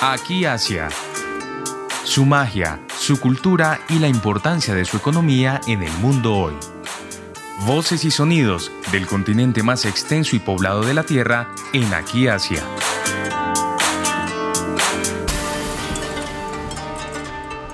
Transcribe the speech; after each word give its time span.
Aquí 0.00 0.44
Asia. 0.44 0.90
Su 2.04 2.24
magia, 2.24 2.78
su 3.00 3.18
cultura 3.18 3.80
y 3.88 3.98
la 3.98 4.06
importancia 4.06 4.72
de 4.72 4.84
su 4.84 4.96
economía 4.96 5.60
en 5.66 5.82
el 5.82 5.90
mundo 5.94 6.36
hoy. 6.36 6.54
Voces 7.66 8.04
y 8.04 8.12
sonidos 8.12 8.70
del 8.92 9.08
continente 9.08 9.64
más 9.64 9.84
extenso 9.84 10.36
y 10.36 10.38
poblado 10.38 10.82
de 10.82 10.94
la 10.94 11.02
Tierra 11.02 11.48
en 11.72 11.92
Aquí 11.92 12.28
Asia. 12.28 12.62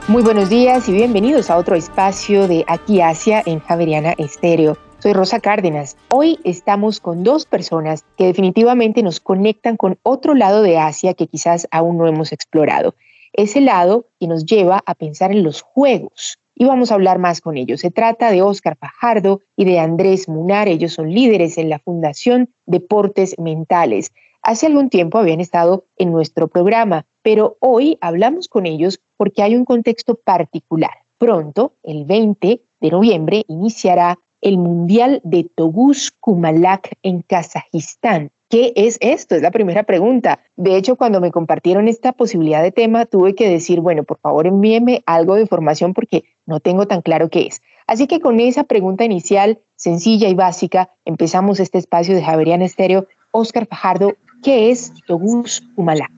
Muy 0.09 0.23
buenos 0.23 0.49
días 0.49 0.89
y 0.89 0.93
bienvenidos 0.93 1.51
a 1.51 1.59
otro 1.59 1.75
espacio 1.75 2.49
de 2.49 2.65
Aquí 2.67 3.03
Asia 3.03 3.43
en 3.45 3.61
Javeriana 3.61 4.15
Estéreo. 4.17 4.79
Soy 5.05 5.13
Rosa 5.13 5.39
Cárdenas. 5.39 5.99
Hoy 6.09 6.39
estamos 6.45 6.99
con 6.99 7.25
dos 7.25 7.45
personas 7.45 8.07
que 8.17 8.25
definitivamente 8.25 9.03
nos 9.03 9.21
conectan 9.21 9.77
con 9.77 9.99
otro 10.03 10.33
lado 10.33 10.63
de 10.63 10.79
Asia 10.79 11.13
que 11.13 11.27
quizás 11.27 11.69
aún 11.71 11.99
no 11.99 12.07
hemos 12.07 12.33
explorado. 12.33 12.95
Ese 13.35 13.61
lado 13.61 14.07
que 14.19 14.29
nos 14.29 14.47
lleva 14.47 14.83
a 14.87 14.95
pensar 14.95 15.31
en 15.31 15.43
los 15.43 15.61
juegos. 15.61 16.39
Y 16.55 16.65
vamos 16.65 16.91
a 16.91 16.95
hablar 16.95 17.19
más 17.19 17.43
con 17.43 17.59
ellos. 17.59 17.83
Se 17.83 17.91
trata 17.91 18.31
de 18.31 18.41
Óscar 18.41 18.79
Fajardo 18.79 19.43
y 19.59 19.67
de 19.67 19.79
Andrés 19.79 20.27
Munar. 20.27 20.69
Ellos 20.69 20.95
son 20.95 21.13
líderes 21.13 21.59
en 21.59 21.69
la 21.69 21.81
Fundación 21.81 22.55
Deportes 22.65 23.39
Mentales. 23.39 24.11
Hace 24.41 24.69
algún 24.69 24.89
tiempo 24.89 25.19
habían 25.19 25.43
estado 25.43 25.85
en 25.99 26.13
nuestro 26.13 26.49
programa, 26.49 27.05
pero 27.21 27.59
hoy 27.61 27.99
hablamos 28.01 28.49
con 28.49 28.65
ellos 28.65 29.01
porque 29.19 29.43
hay 29.43 29.55
un 29.55 29.67
contexto 29.67 30.15
particular. 30.15 30.93
Pronto, 31.19 31.75
el 31.83 32.07
20 32.07 32.63
de 32.81 32.91
noviembre, 32.91 33.45
iniciará 33.49 34.19
el 34.45 34.59
Mundial 34.59 35.21
de 35.25 35.51
Togus 35.57 36.13
Kumalak 36.21 36.97
en 37.03 37.23
Kazajistán. 37.23 38.31
¿Qué 38.51 38.75
es 38.77 38.99
esto? 39.01 39.35
Es 39.35 39.43
la 39.43 39.51
primera 39.51 39.85
pregunta. 39.85 40.39
De 40.55 40.77
hecho, 40.77 40.97
cuando 40.97 41.21
me 41.21 41.33
compartieron 41.33 41.89
esta 41.89 42.13
posibilidad 42.13 42.63
de 42.63 42.71
tema, 42.71 43.07
tuve 43.07 43.35
que 43.35 43.49
decir, 43.49 43.81
bueno, 43.81 44.05
por 44.05 44.19
favor 44.19 44.47
envíeme 44.47 45.03
algo 45.07 45.35
de 45.35 45.41
información 45.41 45.95
porque 45.95 46.25
no 46.45 46.61
tengo 46.61 46.87
tan 46.87 47.01
claro 47.01 47.31
qué 47.31 47.47
es. 47.47 47.63
Así 47.87 48.07
que 48.07 48.21
con 48.21 48.39
esa 48.39 48.65
pregunta 48.65 49.05
inicial, 49.05 49.61
sencilla 49.77 50.29
y 50.29 50.35
básica, 50.35 50.91
empezamos 51.07 51.59
este 51.59 51.79
espacio 51.79 52.15
de 52.15 52.23
Javerian 52.23 52.61
Estéreo. 52.61 53.09
Oscar 53.33 53.67
Fajardo, 53.67 54.13
¿qué 54.43 54.71
es 54.71 54.93
Togus 55.07 55.67
Kumalak? 55.75 56.13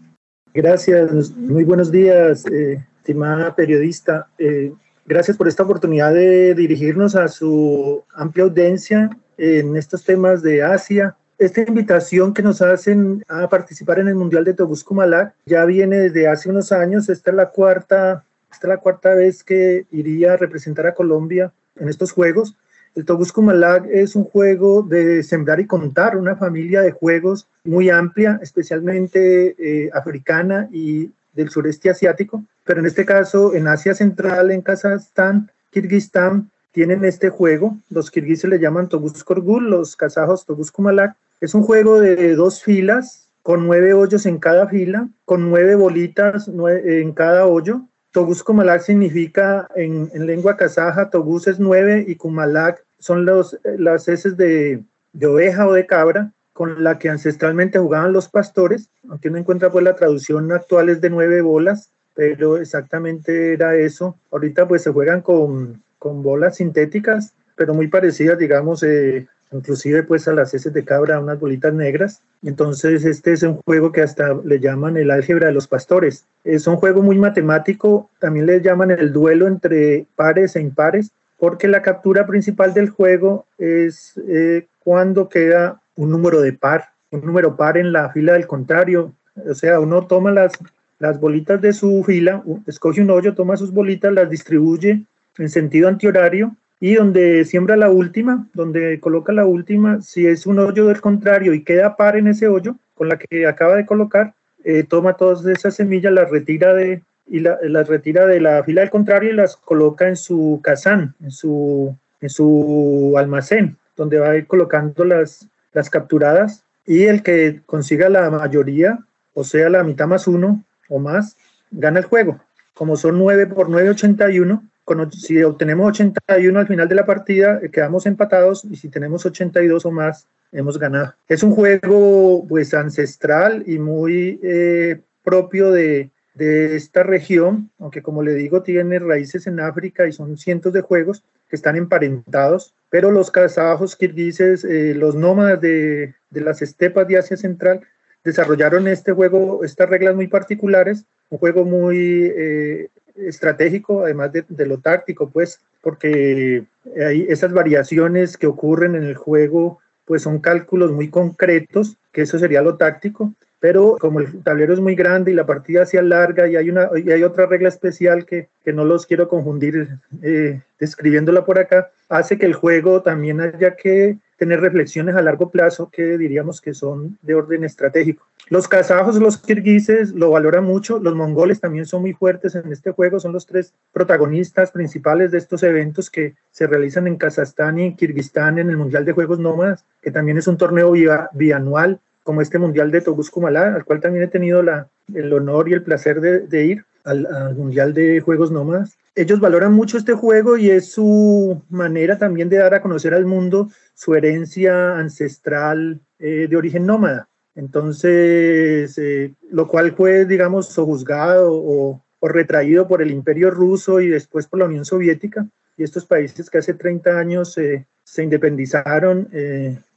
Gracias, 0.52 1.30
muy 1.36 1.62
buenos 1.62 1.92
días, 1.92 2.44
eh, 2.46 2.84
estimada 2.98 3.54
periodista. 3.54 4.28
Eh, 4.38 4.72
gracias 5.06 5.36
por 5.36 5.48
esta 5.48 5.62
oportunidad 5.62 6.12
de 6.12 6.54
dirigirnos 6.54 7.14
a 7.14 7.28
su 7.28 8.04
amplia 8.14 8.44
audiencia 8.44 9.10
en 9.38 9.76
estos 9.76 10.04
temas 10.04 10.42
de 10.42 10.62
Asia. 10.62 11.16
Esta 11.38 11.62
invitación 11.62 12.32
que 12.32 12.42
nos 12.42 12.62
hacen 12.62 13.22
a 13.28 13.48
participar 13.48 13.98
en 13.98 14.08
el 14.08 14.14
Mundial 14.14 14.44
de 14.44 14.54
Tobusco 14.54 14.94
Malak 14.94 15.34
ya 15.44 15.64
viene 15.64 15.98
desde 15.98 16.28
hace 16.28 16.48
unos 16.48 16.72
años. 16.72 17.08
Esta 17.08 17.30
es 17.30 17.36
la 17.36 17.50
cuarta, 17.50 18.24
esta 18.50 18.66
es 18.66 18.68
la 18.68 18.78
cuarta 18.78 19.14
vez 19.14 19.44
que 19.44 19.86
iría 19.90 20.32
a 20.32 20.36
representar 20.36 20.86
a 20.86 20.94
Colombia 20.94 21.52
en 21.76 21.88
estos 21.88 22.12
Juegos. 22.12 22.56
El 22.94 23.04
Tobusco 23.04 23.42
Malak 23.42 23.86
es 23.92 24.16
un 24.16 24.24
juego 24.24 24.82
de 24.82 25.22
sembrar 25.22 25.60
y 25.60 25.66
contar, 25.66 26.16
una 26.16 26.36
familia 26.36 26.80
de 26.80 26.92
juegos 26.92 27.46
muy 27.64 27.90
amplia, 27.90 28.40
especialmente 28.42 29.54
eh, 29.58 29.90
africana 29.92 30.68
y 30.72 31.10
del 31.34 31.50
sureste 31.50 31.90
asiático, 31.90 32.42
pero 32.66 32.80
en 32.80 32.86
este 32.86 33.06
caso 33.06 33.54
en 33.54 33.68
Asia 33.68 33.94
Central, 33.94 34.50
en 34.50 34.60
Kazajstán, 34.60 35.50
Kirguistán, 35.70 36.50
tienen 36.72 37.06
este 37.06 37.30
juego. 37.30 37.78
Los 37.88 38.10
kirguises 38.10 38.50
le 38.50 38.58
llaman 38.58 38.90
Togus 38.90 39.24
Korgul, 39.24 39.70
los 39.70 39.96
kazajos 39.96 40.44
Togus 40.44 40.70
Kumalak. 40.70 41.16
Es 41.40 41.54
un 41.54 41.62
juego 41.62 42.00
de 42.00 42.34
dos 42.34 42.62
filas, 42.62 43.28
con 43.42 43.66
nueve 43.66 43.94
hoyos 43.94 44.26
en 44.26 44.38
cada 44.38 44.66
fila, 44.66 45.08
con 45.24 45.48
nueve 45.48 45.74
bolitas 45.76 46.48
en 46.48 47.12
cada 47.12 47.46
hoyo. 47.46 47.82
Togus 48.10 48.42
Kumalak 48.42 48.82
significa 48.82 49.68
en, 49.76 50.10
lengua 50.26 50.56
kazaja, 50.56 51.08
Togus 51.08 51.46
es 51.46 51.60
nueve 51.60 52.04
y 52.06 52.16
Kumalak 52.16 52.84
son 52.98 53.24
los, 53.24 53.58
las 53.78 54.08
heces 54.08 54.36
de, 54.36 54.82
de, 55.12 55.26
oveja 55.26 55.66
o 55.66 55.72
de 55.72 55.86
cabra 55.86 56.32
con 56.52 56.82
la 56.82 56.98
que 56.98 57.08
ancestralmente 57.08 57.78
jugaban 57.78 58.12
los 58.12 58.28
pastores, 58.28 58.90
aunque 59.08 59.30
no 59.30 59.38
encuentra 59.38 59.70
pues 59.70 59.84
la 59.84 59.94
traducción 59.94 60.50
actual 60.50 60.88
es 60.88 61.00
de 61.00 61.10
nueve 61.10 61.40
bolas, 61.40 61.90
pero 62.16 62.56
exactamente 62.56 63.52
era 63.52 63.76
eso. 63.76 64.16
Ahorita 64.32 64.66
pues 64.66 64.82
se 64.82 64.90
juegan 64.90 65.20
con, 65.20 65.82
con 65.98 66.22
bolas 66.22 66.56
sintéticas, 66.56 67.34
pero 67.54 67.74
muy 67.74 67.88
parecidas, 67.88 68.38
digamos, 68.38 68.82
eh, 68.82 69.26
inclusive 69.52 70.02
pues 70.02 70.26
a 70.26 70.32
las 70.32 70.52
heces 70.54 70.72
de 70.72 70.84
cabra, 70.84 71.20
unas 71.20 71.38
bolitas 71.38 71.74
negras. 71.74 72.22
Entonces 72.42 73.04
este 73.04 73.34
es 73.34 73.42
un 73.42 73.56
juego 73.56 73.92
que 73.92 74.02
hasta 74.02 74.34
le 74.44 74.58
llaman 74.58 74.96
el 74.96 75.10
álgebra 75.10 75.48
de 75.48 75.52
los 75.52 75.68
pastores. 75.68 76.24
Es 76.42 76.66
un 76.66 76.76
juego 76.76 77.02
muy 77.02 77.18
matemático, 77.18 78.10
también 78.18 78.46
le 78.46 78.60
llaman 78.60 78.90
el 78.90 79.12
duelo 79.12 79.46
entre 79.46 80.06
pares 80.16 80.56
e 80.56 80.62
impares, 80.62 81.12
porque 81.38 81.68
la 81.68 81.82
captura 81.82 82.26
principal 82.26 82.72
del 82.72 82.88
juego 82.88 83.44
es 83.58 84.18
eh, 84.26 84.66
cuando 84.82 85.28
queda 85.28 85.82
un 85.96 86.10
número 86.10 86.40
de 86.40 86.54
par, 86.54 86.90
un 87.10 87.20
número 87.20 87.56
par 87.56 87.76
en 87.76 87.92
la 87.92 88.10
fila 88.10 88.32
del 88.32 88.46
contrario. 88.46 89.12
O 89.48 89.54
sea, 89.54 89.80
uno 89.80 90.06
toma 90.06 90.30
las, 90.30 90.52
las 90.98 91.20
bolitas 91.20 91.60
de 91.60 91.72
su 91.72 92.02
fila, 92.04 92.42
escoge 92.66 93.02
un 93.02 93.10
hoyo, 93.10 93.34
toma 93.34 93.56
sus 93.56 93.72
bolitas, 93.72 94.12
las 94.12 94.30
distribuye 94.30 95.02
en 95.38 95.48
sentido 95.48 95.88
antihorario 95.88 96.56
y 96.80 96.94
donde 96.94 97.44
siembra 97.44 97.76
la 97.76 97.90
última, 97.90 98.46
donde 98.54 99.00
coloca 99.00 99.32
la 99.32 99.46
última, 99.46 100.00
si 100.02 100.26
es 100.26 100.46
un 100.46 100.58
hoyo 100.58 100.86
del 100.86 101.00
contrario 101.00 101.54
y 101.54 101.62
queda 101.62 101.96
par 101.96 102.16
en 102.16 102.28
ese 102.28 102.48
hoyo 102.48 102.76
con 102.94 103.08
la 103.08 103.18
que 103.18 103.46
acaba 103.46 103.76
de 103.76 103.86
colocar, 103.86 104.34
eh, 104.64 104.82
toma 104.82 105.14
todas 105.14 105.44
esas 105.46 105.74
semillas, 105.76 106.12
las 106.12 106.30
retira 106.30 106.74
de, 106.74 107.02
y 107.26 107.40
la, 107.40 107.56
retira 107.84 108.26
de 108.26 108.40
la 108.40 108.62
fila 108.64 108.80
del 108.80 108.90
contrario 108.90 109.30
y 109.30 109.34
las 109.34 109.56
coloca 109.56 110.08
en 110.08 110.16
su 110.16 110.60
kazán, 110.62 111.14
en 111.22 111.30
su, 111.30 111.94
en 112.20 112.30
su 112.30 113.14
almacén, 113.16 113.76
donde 113.96 114.18
va 114.18 114.30
a 114.30 114.36
ir 114.36 114.46
colocando 114.46 115.04
las, 115.04 115.48
las 115.72 115.90
capturadas 115.90 116.64
y 116.86 117.04
el 117.04 117.22
que 117.22 117.60
consiga 117.66 118.08
la 118.08 118.30
mayoría, 118.30 118.98
o 119.34 119.44
sea, 119.44 119.68
la 119.68 119.82
mitad 119.84 120.06
más 120.06 120.26
uno 120.26 120.62
o 120.88 120.98
más, 120.98 121.36
gana 121.70 121.98
el 121.98 122.04
juego. 122.04 122.40
Como 122.74 122.96
son 122.96 123.18
9 123.18 123.46
por 123.46 123.68
9, 123.68 123.90
81, 123.90 124.62
si 125.10 125.42
obtenemos 125.42 125.88
81 125.88 126.58
al 126.58 126.66
final 126.66 126.88
de 126.88 126.94
la 126.94 127.06
partida, 127.06 127.60
eh, 127.62 127.70
quedamos 127.70 128.06
empatados 128.06 128.64
y 128.64 128.76
si 128.76 128.88
tenemos 128.88 129.26
82 129.26 129.84
o 129.84 129.90
más, 129.90 130.28
hemos 130.52 130.78
ganado. 130.78 131.14
Es 131.28 131.42
un 131.42 131.52
juego 131.52 132.46
pues 132.48 132.72
ancestral 132.74 133.64
y 133.66 133.78
muy 133.78 134.38
eh, 134.42 135.00
propio 135.24 135.72
de, 135.72 136.10
de 136.34 136.76
esta 136.76 137.02
región, 137.02 137.70
aunque 137.78 138.02
como 138.02 138.22
le 138.22 138.34
digo, 138.34 138.62
tiene 138.62 138.98
raíces 138.98 139.46
en 139.46 139.58
África 139.58 140.06
y 140.06 140.12
son 140.12 140.36
cientos 140.36 140.72
de 140.72 140.82
juegos 140.82 141.24
que 141.48 141.56
están 141.56 141.76
emparentados, 141.76 142.74
pero 142.90 143.10
los 143.10 143.30
kazajos, 143.30 143.96
kirguises, 143.96 144.64
eh, 144.64 144.94
los 144.94 145.14
nómadas 145.14 145.60
de, 145.60 146.14
de, 146.30 146.40
las 146.40 146.62
estepas 146.62 147.08
de 147.08 147.18
Asia 147.18 147.36
Central 147.36 147.80
desarrollaron 148.26 148.88
este 148.88 149.12
juego, 149.12 149.64
estas 149.64 149.88
reglas 149.88 150.16
muy 150.16 150.26
particulares, 150.26 151.04
un 151.30 151.38
juego 151.38 151.64
muy 151.64 152.32
eh, 152.36 152.88
estratégico, 153.14 154.02
además 154.02 154.32
de, 154.32 154.44
de, 154.48 154.66
lo 154.66 154.78
táctico, 154.78 155.30
pues, 155.30 155.60
porque 155.80 156.64
hay 157.00 157.26
esas 157.28 157.52
variaciones 157.52 158.36
que 158.36 158.48
ocurren 158.48 158.96
en 158.96 159.04
el 159.04 159.14
juego, 159.14 159.78
pues 160.04 160.22
son 160.22 160.40
cálculos 160.40 160.90
muy 160.90 161.08
concretos, 161.08 161.96
que 162.12 162.22
eso 162.22 162.38
sería 162.38 162.62
lo 162.62 162.76
táctico, 162.76 163.32
pero 163.60 163.96
como 164.00 164.20
el 164.20 164.42
tablero 164.42 164.74
es 164.74 164.80
muy 164.80 164.94
grande 164.96 165.30
y 165.30 165.34
la 165.34 165.46
partida 165.46 165.86
se 165.86 165.98
alarga 165.98 166.48
y 166.48 166.56
hay, 166.56 166.68
una, 166.68 166.90
y 166.96 167.10
hay 167.10 167.22
otra 167.22 167.46
regla 167.46 167.68
especial 167.68 168.26
que, 168.26 168.48
que 168.64 168.72
no 168.72 168.84
los 168.84 169.06
quiero 169.06 169.28
confundir 169.28 169.88
eh, 170.22 170.60
describiéndola 170.78 171.44
por 171.44 171.58
acá, 171.58 171.90
hace 172.08 172.38
que 172.38 172.46
el 172.46 172.54
juego 172.54 173.02
también 173.02 173.40
haya 173.40 173.76
que 173.76 174.18
tener 174.36 174.60
reflexiones 174.60 175.16
a 175.16 175.22
largo 175.22 175.50
plazo 175.50 175.90
que 175.90 176.18
diríamos 176.18 176.60
que 176.60 176.74
son 176.74 177.18
de 177.22 177.34
orden 177.34 177.64
estratégico. 177.64 178.26
Los 178.48 178.68
kazajos, 178.68 179.16
los 179.16 179.38
kirguises 179.38 180.12
lo 180.12 180.30
valoran 180.30 180.64
mucho, 180.64 180.98
los 180.98 181.14
mongoles 181.14 181.60
también 181.60 181.86
son 181.86 182.02
muy 182.02 182.12
fuertes 182.12 182.54
en 182.54 182.70
este 182.70 182.92
juego, 182.92 183.18
son 183.18 183.32
los 183.32 183.46
tres 183.46 183.72
protagonistas 183.92 184.70
principales 184.70 185.32
de 185.32 185.38
estos 185.38 185.62
eventos 185.62 186.10
que 186.10 186.34
se 186.50 186.66
realizan 186.66 187.06
en 187.06 187.16
Kazajstán 187.16 187.78
y 187.78 187.84
en 187.84 187.96
Kirguistán 187.96 188.58
en 188.58 188.70
el 188.70 188.76
Mundial 188.76 189.04
de 189.04 189.12
Juegos 189.12 189.38
Nómadas, 189.38 189.84
que 190.02 190.10
también 190.10 190.38
es 190.38 190.46
un 190.46 190.58
torneo 190.58 190.92
bianual 191.32 192.00
como 192.22 192.40
este 192.40 192.58
Mundial 192.58 192.90
de 192.90 193.00
Togus 193.00 193.30
Kumalá, 193.30 193.74
al 193.74 193.84
cual 193.84 194.00
también 194.00 194.24
he 194.24 194.28
tenido 194.28 194.62
la, 194.62 194.88
el 195.14 195.32
honor 195.32 195.68
y 195.68 195.74
el 195.74 195.82
placer 195.82 196.20
de, 196.20 196.64
ir 196.64 196.84
al, 197.06 197.54
Mundial 197.54 197.94
de 197.94 198.20
Juegos 198.20 198.50
Nómadas. 198.50 198.98
Ellos 199.14 199.40
valoran 199.40 199.72
mucho 199.72 199.96
este 199.96 200.12
juego 200.12 200.58
y 200.58 200.70
es 200.70 200.92
su 200.92 201.62
manera 201.70 202.18
también 202.18 202.48
de 202.48 202.58
dar 202.58 202.74
a 202.74 202.82
conocer 202.82 203.14
al 203.14 203.24
mundo 203.24 203.70
su 203.94 204.14
herencia 204.14 204.98
ancestral 204.98 206.00
eh, 206.18 206.46
de 206.50 206.56
origen 206.56 206.84
nómada. 206.84 207.28
Entonces, 207.54 208.98
eh, 208.98 209.34
lo 209.50 209.66
cual 209.68 209.92
fue, 209.92 210.26
digamos, 210.26 210.68
sojuzgado 210.68 211.52
o, 211.54 212.02
retraído 212.28 212.88
por 212.88 213.02
el 213.02 213.12
Imperio 213.12 213.52
Ruso 213.52 214.00
y 214.00 214.08
después 214.08 214.48
por 214.48 214.58
la 214.58 214.64
Unión 214.64 214.84
Soviética 214.84 215.46
y 215.76 215.84
estos 215.84 216.06
países 216.06 216.50
que 216.50 216.58
hace 216.58 216.74
30 216.74 217.16
años 217.16 217.56
eh, 217.56 217.86
se 218.02 218.24
independizaron 218.24 219.28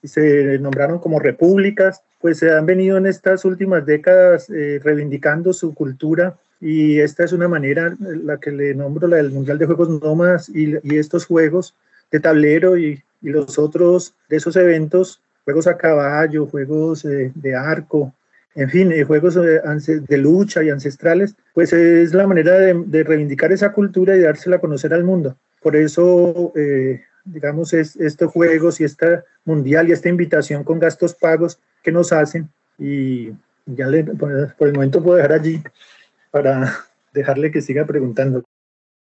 y 0.04 0.08
se 0.08 0.60
nombraron 0.60 1.00
como 1.00 1.20
repúblicas, 1.20 2.04
pues 2.20 2.38
se 2.38 2.52
han 2.52 2.68
venido 2.68 2.98
en 2.98 3.08
estas 3.08 3.46
últimas 3.46 3.84
décadas 3.84 4.48
reivindicando 4.48 5.54
su 5.54 5.74
cultura 5.74 6.38
y 6.62 7.00
esta 7.00 7.24
es 7.24 7.32
una 7.32 7.48
manera, 7.48 7.96
la 8.00 8.38
que 8.38 8.52
le 8.52 8.76
nombro, 8.76 9.08
la 9.08 9.18
del 9.18 9.32
Mundial 9.32 9.58
de 9.58 9.66
Juegos 9.66 9.90
Nómadas 9.90 10.50
y, 10.50 10.76
y 10.84 10.98
estos 10.98 11.26
juegos 11.26 11.74
de 12.12 12.20
tablero 12.20 12.78
y, 12.78 13.02
y, 13.22 13.30
los 13.30 13.58
otros 13.58 14.14
de 14.30 14.38
esos 14.38 14.56
eventos, 14.56 15.22
juegos 15.46 15.68
a 15.68 15.78
caballo, 15.78 16.48
juegos 16.48 17.06
eh, 17.06 17.32
de 17.34 17.56
arco, 17.56 18.14
en 18.56 18.70
fin, 18.70 18.92
eh, 18.92 19.04
juegos 19.04 19.36
de, 19.36 19.62
de, 20.08 20.18
lucha 20.18 20.64
y 20.64 20.70
ancestrales, 20.70 21.36
pues 21.54 21.72
es 21.72 22.14
la 22.14 22.28
manera 22.28 22.60
de, 22.60 22.74
de, 22.86 23.04
reivindicar 23.04 23.52
esa 23.52 23.72
cultura 23.72 24.18
y 24.18 24.22
dársela 24.22 24.58
a 24.58 24.62
conocer 24.62 24.94
al 24.94 25.04
mundo. 25.04 25.38
Por 25.62 25.76
eso, 25.76 26.52
eh, 26.56 27.04
digamos, 27.24 27.74
es, 27.74 27.96
estos 27.96 28.32
juegos 28.32 28.82
y 28.82 28.84
esta 28.84 29.24
mundial 29.46 29.88
y 29.88 29.94
esta 29.94 30.10
invitación 30.10 30.64
con 30.64 30.80
gastos 30.80 31.16
pagos 31.16 31.60
que 31.84 31.92
nos 31.92 32.12
hacen 32.12 32.50
y 32.78 33.30
ya 33.66 33.88
por 34.18 34.68
el 34.68 34.74
momento 34.74 35.02
puedo 35.02 35.18
dejar 35.18 35.34
allí 35.34 35.62
para 36.32 36.86
dejarle 37.14 37.52
que 37.52 37.62
siga 37.62 37.86
preguntando. 37.86 38.44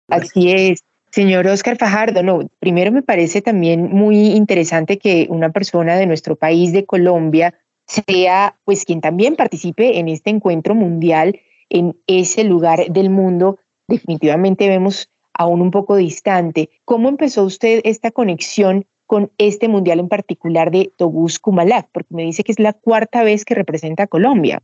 Así 0.08 0.52
es. 0.52 0.84
Señor 1.12 1.48
Oscar 1.48 1.78
Fajardo, 1.78 2.22
no, 2.22 2.50
primero 2.60 2.92
me 2.92 3.02
parece 3.02 3.42
también 3.42 3.90
muy 3.90 4.32
interesante 4.32 5.00
que 5.00 5.28
una 5.30 5.52
persona 5.52 5.96
de 5.96 6.06
nuestro 6.06 6.36
país, 6.36 6.74
de 6.74 6.86
Colombia, 6.86 7.56
sea 7.88 8.58
pues 8.66 8.84
quien 8.84 9.02
también 9.02 9.36
participe 9.36 10.00
en 10.00 10.10
este 10.10 10.30
encuentro 10.30 10.76
mundial 10.76 11.40
en 11.70 11.98
ese 12.08 12.44
lugar 12.44 12.92
del 12.92 13.10
mundo. 13.10 13.58
Definitivamente 13.88 14.68
vemos 14.68 15.10
aún 15.34 15.62
un 15.62 15.72
poco 15.72 15.96
distante. 15.96 16.70
¿Cómo 16.84 17.08
empezó 17.10 17.44
usted 17.44 17.82
esta 17.86 18.12
conexión 18.12 18.86
con 19.06 19.32
este 19.38 19.70
mundial 19.70 20.00
en 20.00 20.10
particular 20.10 20.72
de 20.72 20.92
Togus 20.98 21.40
Kumalak? 21.40 21.88
Porque 21.92 22.14
me 22.14 22.24
dice 22.24 22.44
que 22.44 22.52
es 22.52 22.60
la 22.60 22.74
cuarta 22.74 23.24
vez 23.24 23.46
que 23.46 23.56
representa 23.56 24.04
a 24.04 24.08
Colombia. 24.08 24.62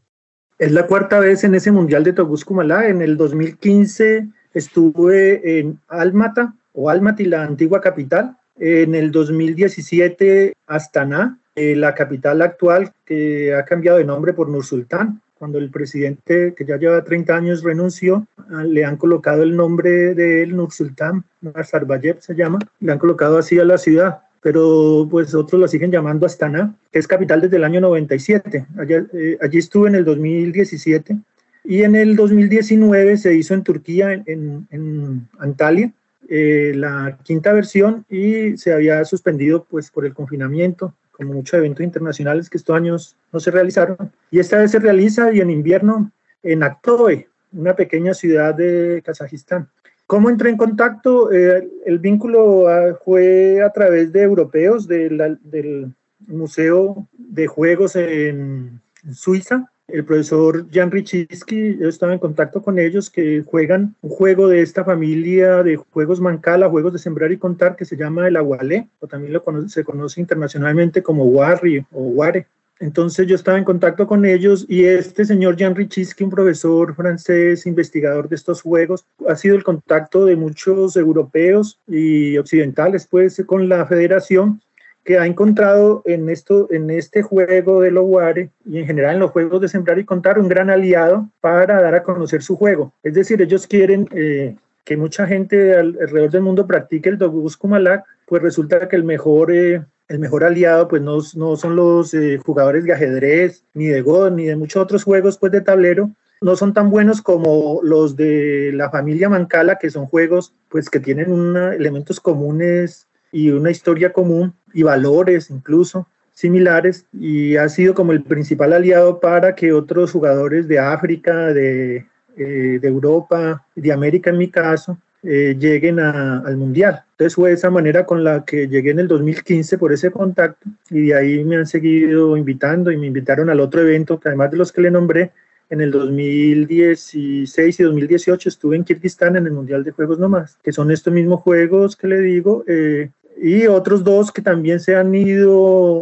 Es 0.63 0.71
la 0.71 0.87
cuarta 0.87 1.19
vez 1.19 1.43
en 1.43 1.55
ese 1.55 1.73
mundial 1.73 2.05
de 2.05 2.13
Togus 2.13 2.45
Kumalak. 2.45 2.85
En 2.85 3.01
el 3.01 3.17
2015 3.17 4.29
estuve 4.53 5.59
en 5.59 5.77
Almata 5.89 6.53
o 6.71 6.89
Almaty, 6.89 7.25
la 7.25 7.43
antigua 7.43 7.81
capital. 7.81 8.37
En 8.57 8.95
el 8.95 9.11
2017 9.11 10.53
Astana, 10.67 11.37
eh, 11.55 11.75
la 11.75 11.93
capital 11.93 12.41
actual 12.41 12.93
que 13.03 13.53
ha 13.53 13.65
cambiado 13.65 13.97
de 13.97 14.05
nombre 14.05 14.31
por 14.31 14.47
Nur 14.47 14.63
Sultán. 14.63 15.21
Cuando 15.37 15.57
el 15.57 15.69
presidente, 15.69 16.53
que 16.55 16.63
ya 16.63 16.77
lleva 16.77 17.03
30 17.03 17.35
años, 17.35 17.61
renunció, 17.61 18.25
ah, 18.49 18.63
le 18.63 18.85
han 18.85 18.95
colocado 18.95 19.43
el 19.43 19.57
nombre 19.57 20.15
de 20.15 20.43
él, 20.43 20.55
Nur 20.55 20.71
Sultán, 20.71 21.25
Nazarbayev 21.41 22.21
se 22.21 22.35
llama, 22.35 22.59
le 22.79 22.89
han 22.89 22.99
colocado 22.99 23.37
así 23.37 23.59
a 23.59 23.65
la 23.65 23.77
ciudad 23.77 24.21
pero 24.43 25.07
pues 25.09 25.33
otros 25.33 25.59
la 25.59 25.67
siguen 25.67 25.89
llamando 25.89 26.25
Astana, 26.25 26.75
que 26.91 26.99
es 26.99 27.07
capital 27.07 27.41
desde 27.41 27.55
el 27.55 27.63
año 27.63 27.79
97. 27.79 28.67
Allí, 28.77 28.93
eh, 29.13 29.37
allí 29.41 29.57
estuve 29.57 29.87
en 29.87 29.95
el 29.95 30.05
2017 30.05 31.17
y 31.63 31.83
en 31.83 31.95
el 31.95 32.15
2019 32.17 33.17
se 33.17 33.33
hizo 33.33 33.53
en 33.53 33.63
Turquía, 33.63 34.11
en, 34.11 34.67
en 34.69 35.29
Antalya, 35.39 35.93
eh, 36.29 36.73
la 36.75 37.17
quinta 37.23 37.53
versión 37.53 38.05
y 38.09 38.57
se 38.57 38.73
había 38.73 39.03
suspendido 39.05 39.63
pues 39.63 39.89
por 39.89 40.05
el 40.05 40.13
confinamiento, 40.13 40.93
como 41.11 41.33
muchos 41.33 41.57
eventos 41.57 41.83
internacionales 41.83 42.49
que 42.49 42.57
estos 42.57 42.75
años 42.75 43.15
no 43.31 43.39
se 43.39 43.51
realizaron. 43.51 44.11
Y 44.29 44.39
esta 44.39 44.57
vez 44.57 44.71
se 44.71 44.79
realiza 44.79 45.33
y 45.33 45.39
en 45.39 45.49
invierno 45.49 46.11
en 46.41 46.63
Aktobe, 46.63 47.29
una 47.53 47.75
pequeña 47.75 48.13
ciudad 48.13 48.55
de 48.55 49.01
Kazajistán. 49.05 49.69
¿Cómo 50.13 50.29
entré 50.29 50.51
en 50.51 50.57
contacto? 50.57 51.31
Eh, 51.31 51.67
el 51.87 51.97
vínculo 51.97 52.67
ah, 52.67 52.99
fue 53.03 53.63
a 53.63 53.71
través 53.71 54.13
de 54.13 54.21
europeos 54.21 54.87
del 54.87 55.91
Museo 56.27 57.07
de 57.17 57.47
Juegos 57.47 57.95
en, 57.95 58.79
Suiza, 59.11 59.71
el 59.87 60.05
profesor 60.05 60.67
Jan 60.71 60.91
Richiski, 60.91 61.79
yo 61.79 61.89
estaba 61.89 62.13
en 62.13 62.19
contacto 62.19 62.61
con 62.61 62.77
ellos 62.77 63.09
que 63.09 63.41
juegan 63.41 63.95
un 64.03 64.11
juego 64.11 64.47
de 64.47 64.61
esta 64.61 64.85
familia 64.85 65.63
de 65.63 65.77
juegos 65.77 66.21
Mancala, 66.21 66.69
juegos 66.69 66.93
de 66.93 66.99
sembrar 66.99 67.31
y 67.31 67.39
contar, 67.39 67.75
que 67.75 67.83
se 67.83 67.97
llama 67.97 68.27
el 68.27 68.37
Agualé, 68.37 68.89
o 68.99 69.07
también 69.07 69.33
lo 69.33 69.43
se 69.67 69.83
conoce 69.83 70.21
internacionalmente 70.21 71.01
como 71.01 71.25
Warri 71.25 71.83
o 71.91 72.03
Ware. 72.03 72.45
Entonces 72.79 73.27
yo 73.27 73.35
estaba 73.35 73.57
en 73.57 73.63
contacto 73.63 74.07
con 74.07 74.25
ellos 74.25 74.65
y 74.67 74.85
este 74.85 75.25
señor 75.25 75.57
Jan 75.57 75.75
Richiski, 75.75 76.23
un 76.23 76.29
profesor 76.29 76.95
francés, 76.95 77.65
investigador 77.65 78.27
de 78.27 78.35
estos 78.35 78.61
juegos, 78.61 79.05
ha 79.27 79.35
sido 79.35 79.55
el 79.55 79.63
contacto 79.63 80.25
de 80.25 80.35
muchos 80.35 80.95
europeos 80.97 81.79
y 81.87 82.37
occidentales 82.37 83.07
pues 83.07 83.41
con 83.45 83.69
la 83.69 83.85
federación 83.85 84.61
que 85.03 85.17
ha 85.17 85.25
encontrado 85.25 86.01
en, 86.05 86.29
esto, 86.29 86.67
en 86.71 86.89
este 86.89 87.21
juego 87.21 87.81
de 87.81 87.91
Loware 87.91 88.49
y 88.65 88.79
en 88.79 88.85
general 88.85 89.15
en 89.15 89.19
los 89.19 89.31
juegos 89.31 89.61
de 89.61 89.67
Sembrar 89.67 89.99
y 89.99 90.05
Contar 90.05 90.39
un 90.39 90.47
gran 90.47 90.69
aliado 90.69 91.29
para 91.41 91.81
dar 91.81 91.95
a 91.95 92.03
conocer 92.03 92.41
su 92.41 92.55
juego. 92.55 92.93
Es 93.03 93.13
decir, 93.13 93.41
ellos 93.41 93.67
quieren 93.67 94.07
eh, 94.11 94.55
que 94.85 94.97
mucha 94.97 95.27
gente 95.27 95.75
alrededor 95.75 96.31
del 96.31 96.41
mundo 96.41 96.67
practique 96.67 97.09
el 97.09 97.17
Dogus 97.17 97.57
Kumalak, 97.57 98.05
pues 98.25 98.41
resulta 98.41 98.87
que 98.87 98.95
el 98.95 99.03
mejor, 99.03 99.53
eh, 99.53 99.83
el 100.07 100.19
mejor 100.19 100.43
aliado 100.43 100.87
pues 100.87 101.01
no, 101.01 101.17
no 101.35 101.55
son 101.55 101.75
los 101.75 102.13
eh, 102.13 102.39
jugadores 102.43 102.83
de 102.83 102.93
ajedrez, 102.93 103.63
ni 103.73 103.87
de 103.87 104.01
Go, 104.01 104.29
ni 104.29 104.45
de 104.45 104.55
muchos 104.55 104.81
otros 104.81 105.03
juegos 105.03 105.37
pues 105.37 105.51
de 105.51 105.61
tablero, 105.61 106.11
no 106.43 106.57
son 106.57 106.73
tan 106.73 106.89
buenos 106.89 107.21
como 107.21 107.79
los 107.83 108.17
de 108.17 108.71
la 108.73 108.89
familia 108.89 109.29
Mancala, 109.29 109.77
que 109.79 109.89
son 109.89 110.07
juegos 110.07 110.53
pues 110.67 110.89
que 110.89 110.99
tienen 110.99 111.31
una, 111.31 111.73
elementos 111.73 112.19
comunes 112.19 113.07
y 113.31 113.49
una 113.51 113.71
historia 113.71 114.11
común 114.11 114.53
y 114.73 114.83
valores 114.83 115.49
incluso 115.49 116.05
similares. 116.33 117.05
Y 117.13 117.55
ha 117.55 117.69
sido 117.69 117.93
como 117.93 118.11
el 118.11 118.23
principal 118.23 118.73
aliado 118.73 119.21
para 119.21 119.55
que 119.55 119.71
otros 119.71 120.11
jugadores 120.11 120.67
de 120.67 120.79
África, 120.79 121.53
de, 121.53 122.07
eh, 122.35 122.79
de 122.81 122.87
Europa, 122.89 123.65
de 123.73 123.93
América 123.93 124.29
en 124.29 124.37
mi 124.37 124.49
caso, 124.49 124.97
eh, 125.23 125.55
lleguen 125.57 125.99
a, 125.99 126.39
al 126.39 126.57
Mundial. 126.57 127.03
Entonces 127.11 127.35
fue 127.35 127.51
esa 127.51 127.69
manera 127.69 128.05
con 128.05 128.23
la 128.23 128.43
que 128.43 128.67
llegué 128.67 128.91
en 128.91 128.99
el 128.99 129.07
2015 129.07 129.77
por 129.77 129.93
ese 129.93 130.11
contacto 130.11 130.69
y 130.89 131.07
de 131.07 131.15
ahí 131.15 131.43
me 131.43 131.55
han 131.55 131.65
seguido 131.65 132.35
invitando 132.35 132.91
y 132.91 132.97
me 132.97 133.07
invitaron 133.07 133.49
al 133.49 133.59
otro 133.59 133.81
evento 133.81 134.19
que 134.19 134.29
además 134.29 134.51
de 134.51 134.57
los 134.57 134.71
que 134.71 134.81
le 134.81 134.91
nombré, 134.91 135.31
en 135.69 135.81
el 135.81 135.91
2016 135.91 137.79
y 137.79 137.83
2018 137.83 138.49
estuve 138.49 138.75
en 138.75 138.83
Kirguistán 138.83 139.35
en 139.35 139.47
el 139.47 139.53
Mundial 139.53 139.83
de 139.83 139.91
Juegos 139.91 140.19
Nomás, 140.19 140.57
que 140.61 140.71
son 140.71 140.91
estos 140.91 141.11
mismos 141.11 141.41
juegos 141.41 141.95
que 141.95 142.07
le 142.07 142.19
digo, 142.19 142.63
eh, 142.67 143.09
y 143.41 143.67
otros 143.67 144.03
dos 144.03 144.31
que 144.31 144.41
también 144.41 144.79
se 144.79 144.95
han 144.95 145.13
ido 145.13 145.53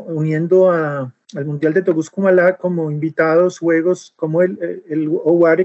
uniendo 0.04 0.72
a, 0.72 1.14
al 1.36 1.46
Mundial 1.46 1.74
de 1.74 1.84
Togus-Kumalá 1.84 2.58
como 2.58 2.92
invitados, 2.92 3.60
juegos 3.60 4.14
como 4.16 4.42
el, 4.42 4.58
el 4.90 5.10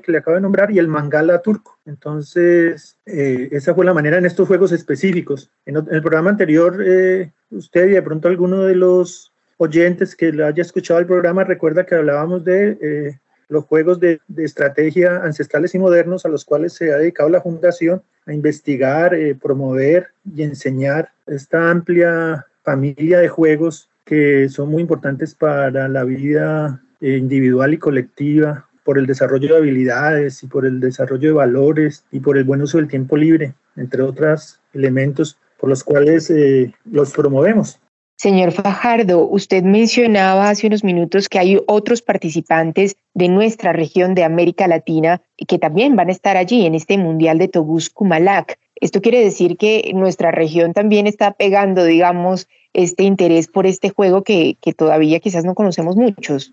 que 0.00 0.12
le 0.12 0.18
acabo 0.18 0.36
de 0.36 0.40
nombrar 0.40 0.70
y 0.70 0.78
el 0.78 0.88
Mangala 0.88 1.42
turco. 1.42 1.78
Entonces, 1.86 2.96
eh, 3.06 3.48
esa 3.52 3.74
fue 3.74 3.84
la 3.84 3.94
manera 3.94 4.18
en 4.18 4.26
estos 4.26 4.48
juegos 4.48 4.72
específicos. 4.72 5.50
En, 5.64 5.76
el 5.76 6.02
programa 6.02 6.30
anterior, 6.30 6.82
eh, 6.84 7.32
usted 7.50 7.88
y 7.88 7.92
de 7.92 8.02
pronto 8.02 8.28
alguno 8.28 8.62
de 8.62 8.74
los 8.74 9.32
oyentes 9.58 10.14
que 10.14 10.32
le 10.32 10.44
haya 10.44 10.62
escuchado 10.62 11.00
el 11.00 11.06
programa 11.06 11.44
recuerda 11.44 11.86
que 11.86 11.94
hablábamos 11.94 12.44
de 12.44 12.78
eh, 12.80 13.18
los 13.48 13.64
juegos 13.64 14.00
de, 14.00 14.20
estrategia 14.36 15.22
ancestrales 15.22 15.74
y 15.74 15.78
modernos 15.78 16.24
a 16.24 16.28
los 16.28 16.44
cuales 16.44 16.72
se 16.72 16.92
ha 16.92 16.98
dedicado 16.98 17.28
la 17.28 17.40
Fundación 17.40 18.02
a 18.26 18.32
investigar, 18.32 19.14
eh, 19.14 19.34
promover 19.34 20.08
y 20.34 20.42
enseñar 20.42 21.10
esta 21.26 21.70
amplia 21.70 22.46
familia 22.62 23.20
de 23.20 23.28
juegos 23.28 23.88
que 24.04 24.48
son 24.48 24.70
muy 24.70 24.82
importantes 24.82 25.34
para 25.34 25.88
la 25.88 26.04
vida 26.04 26.82
eh, 27.00 27.16
individual 27.16 27.74
y 27.74 27.78
colectiva, 27.78 28.66
por 28.86 28.98
el 28.98 29.06
desarrollo 29.06 29.48
de 29.48 29.56
habilidades 29.58 30.44
y 30.44 30.46
por 30.46 30.64
el 30.64 30.78
desarrollo 30.78 31.30
de 31.30 31.34
valores 31.34 32.04
y 32.12 32.20
por 32.20 32.38
el 32.38 32.44
buen 32.44 32.62
uso 32.62 32.78
del 32.78 32.86
tiempo 32.86 33.16
libre, 33.16 33.52
entre 33.74 34.00
otros 34.00 34.60
elementos 34.72 35.36
por 35.58 35.68
los 35.68 35.82
cuales 35.82 36.30
eh, 36.30 36.72
los 36.84 37.12
promovemos. 37.12 37.80
Señor 38.16 38.52
Fajardo, 38.52 39.28
usted 39.28 39.62
mencionaba 39.62 40.48
hace 40.48 40.66
unos 40.66 40.82
minutos 40.82 41.28
que 41.28 41.38
hay 41.38 41.60
otros 41.66 42.00
participantes 42.00 42.96
de 43.12 43.28
nuestra 43.28 43.74
región 43.74 44.14
de 44.14 44.24
América 44.24 44.66
Latina 44.66 45.20
que 45.46 45.58
también 45.58 45.96
van 45.96 46.08
a 46.08 46.12
estar 46.12 46.38
allí 46.38 46.64
en 46.64 46.74
este 46.74 46.96
Mundial 46.96 47.36
de 47.38 47.48
Togus 47.48 47.90
Kumalak. 47.90 48.58
Esto 48.80 49.02
quiere 49.02 49.22
decir 49.22 49.58
que 49.58 49.90
nuestra 49.94 50.30
región 50.30 50.72
también 50.72 51.06
está 51.06 51.32
pegando, 51.32 51.84
digamos, 51.84 52.48
este 52.72 53.04
interés 53.04 53.48
por 53.48 53.66
este 53.66 53.90
juego 53.90 54.22
que, 54.22 54.56
que 54.62 54.72
todavía 54.72 55.20
quizás 55.20 55.44
no 55.44 55.54
conocemos 55.54 55.96
muchos. 55.96 56.52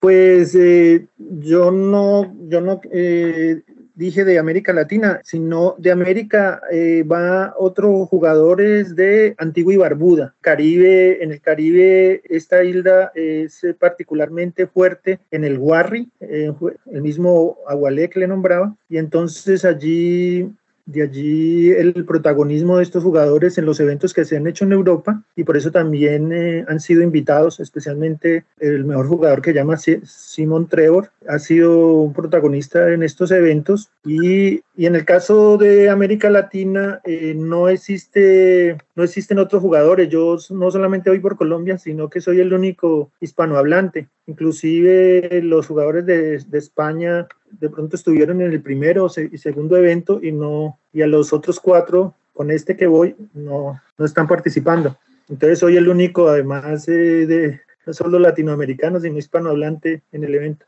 Pues 0.00 0.54
eh, 0.54 1.06
yo 1.16 1.70
no, 1.70 2.32
yo 2.48 2.60
no 2.60 2.80
eh, 2.92 3.62
dije 3.98 4.24
de 4.24 4.38
América 4.38 4.72
Latina, 4.72 5.20
sino 5.24 5.74
de 5.76 5.90
América 5.90 6.62
eh, 6.70 7.02
va 7.02 7.54
otros 7.58 8.08
jugadores 8.08 8.94
de 8.94 9.34
Antigua 9.38 9.74
y 9.74 9.76
Barbuda. 9.76 10.34
Caribe, 10.40 11.22
en 11.22 11.32
el 11.32 11.40
Caribe 11.40 12.22
esta 12.24 12.62
isla 12.62 13.10
es 13.16 13.66
particularmente 13.78 14.68
fuerte 14.68 15.18
en 15.32 15.42
el 15.42 15.58
Warri, 15.58 16.08
eh, 16.20 16.52
el 16.92 17.02
mismo 17.02 17.58
Agualé 17.66 18.08
que 18.08 18.20
le 18.20 18.28
nombraba, 18.28 18.76
y 18.88 18.98
entonces 18.98 19.64
allí 19.64 20.48
de 20.88 21.02
allí 21.02 21.70
el 21.70 22.06
protagonismo 22.06 22.78
de 22.78 22.82
estos 22.82 23.04
jugadores 23.04 23.58
en 23.58 23.66
los 23.66 23.78
eventos 23.78 24.14
que 24.14 24.24
se 24.24 24.38
han 24.38 24.46
hecho 24.46 24.64
en 24.64 24.72
Europa 24.72 25.22
y 25.36 25.44
por 25.44 25.58
eso 25.58 25.70
también 25.70 26.32
eh, 26.32 26.64
han 26.66 26.80
sido 26.80 27.02
invitados, 27.02 27.60
especialmente 27.60 28.44
el 28.58 28.86
mejor 28.86 29.06
jugador 29.06 29.42
que 29.42 29.52
llama 29.52 29.76
Simon 29.76 30.66
Trevor, 30.66 31.10
ha 31.28 31.38
sido 31.38 31.92
un 31.92 32.14
protagonista 32.14 32.90
en 32.90 33.02
estos 33.02 33.30
eventos 33.32 33.90
y, 34.02 34.62
y 34.76 34.86
en 34.86 34.94
el 34.94 35.04
caso 35.04 35.58
de 35.58 35.90
América 35.90 36.30
Latina 36.30 37.02
eh, 37.04 37.34
no 37.36 37.68
existe 37.68 38.78
no 38.98 39.04
existen 39.04 39.38
otros 39.38 39.62
jugadores. 39.62 40.08
Yo 40.08 40.36
no 40.50 40.70
solamente 40.72 41.08
voy 41.08 41.20
por 41.20 41.36
Colombia, 41.36 41.78
sino 41.78 42.10
que 42.10 42.20
soy 42.20 42.40
el 42.40 42.52
único 42.52 43.12
hispanohablante. 43.20 44.08
Inclusive 44.26 45.40
los 45.42 45.68
jugadores 45.68 46.04
de, 46.04 46.38
de 46.38 46.58
España 46.58 47.28
de 47.52 47.68
pronto 47.68 47.96
estuvieron 47.96 48.40
en 48.40 48.52
el 48.52 48.62
primero 48.62 49.08
y 49.30 49.38
segundo 49.38 49.76
evento 49.76 50.20
y 50.22 50.32
no 50.32 50.78
y 50.92 51.02
a 51.02 51.06
los 51.06 51.32
otros 51.32 51.60
cuatro 51.60 52.14
con 52.32 52.50
este 52.50 52.76
que 52.76 52.86
voy 52.86 53.16
no, 53.34 53.80
no 53.96 54.04
están 54.04 54.26
participando. 54.26 54.96
Entonces 55.28 55.58
soy 55.58 55.76
el 55.76 55.88
único, 55.88 56.28
además 56.28 56.86
de 56.86 57.60
no 57.86 57.92
solo 57.92 58.18
latinoamericano, 58.18 59.00
sino 59.00 59.18
hispanohablante 59.18 60.02
en 60.12 60.24
el 60.24 60.34
evento. 60.34 60.66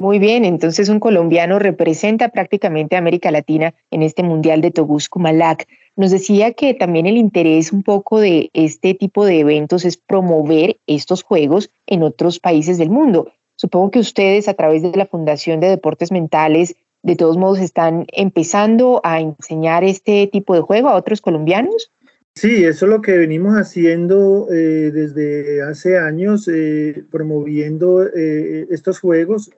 Muy 0.00 0.18
bien, 0.18 0.44
entonces 0.44 0.88
un 0.88 0.98
colombiano 0.98 1.60
representa 1.60 2.30
prácticamente 2.30 2.96
a 2.96 2.98
América 2.98 3.30
Latina 3.30 3.72
en 3.92 4.02
este 4.02 4.24
Mundial 4.24 4.60
de 4.60 4.72
Malac. 5.16 5.68
Nos 5.94 6.10
decía 6.10 6.54
que 6.54 6.74
también 6.74 7.06
el 7.06 7.16
interés 7.16 7.72
un 7.72 7.84
poco 7.84 8.18
de 8.18 8.50
este 8.52 8.94
tipo 8.94 9.24
de 9.24 9.40
eventos 9.40 9.84
es 9.84 9.96
promover 9.96 10.78
estos 10.88 11.22
juegos 11.22 11.70
en 11.86 12.02
otros 12.02 12.40
países 12.40 12.78
del 12.78 12.90
mundo. 12.90 13.30
Supongo 13.62 13.92
que 13.92 14.00
ustedes 14.00 14.48
a 14.48 14.54
través 14.54 14.82
de 14.82 14.90
la 14.96 15.06
Fundación 15.06 15.60
de 15.60 15.68
Deportes 15.68 16.10
Mentales, 16.10 16.74
de 17.04 17.14
todos 17.14 17.36
modos, 17.36 17.60
están 17.60 18.06
empezando 18.08 19.00
a 19.04 19.20
enseñar 19.20 19.84
este 19.84 20.26
tipo 20.26 20.56
de 20.56 20.62
juego 20.62 20.88
a 20.88 20.96
otros 20.96 21.20
colombianos. 21.20 21.92
Sí, 22.34 22.64
eso 22.64 22.86
es 22.86 22.90
lo 22.90 23.00
que 23.02 23.16
venimos 23.16 23.54
haciendo 23.54 24.48
eh, 24.50 24.90
desde 24.92 25.62
hace 25.62 25.96
años, 25.96 26.48
eh, 26.48 27.04
promoviendo 27.12 28.04
eh, 28.04 28.66
estos 28.70 28.98
juegos, 28.98 29.52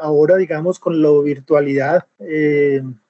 ahora 0.00 0.36
digamos 0.36 0.78
con 0.78 1.02
la 1.02 1.10
virtualidad, 1.20 2.06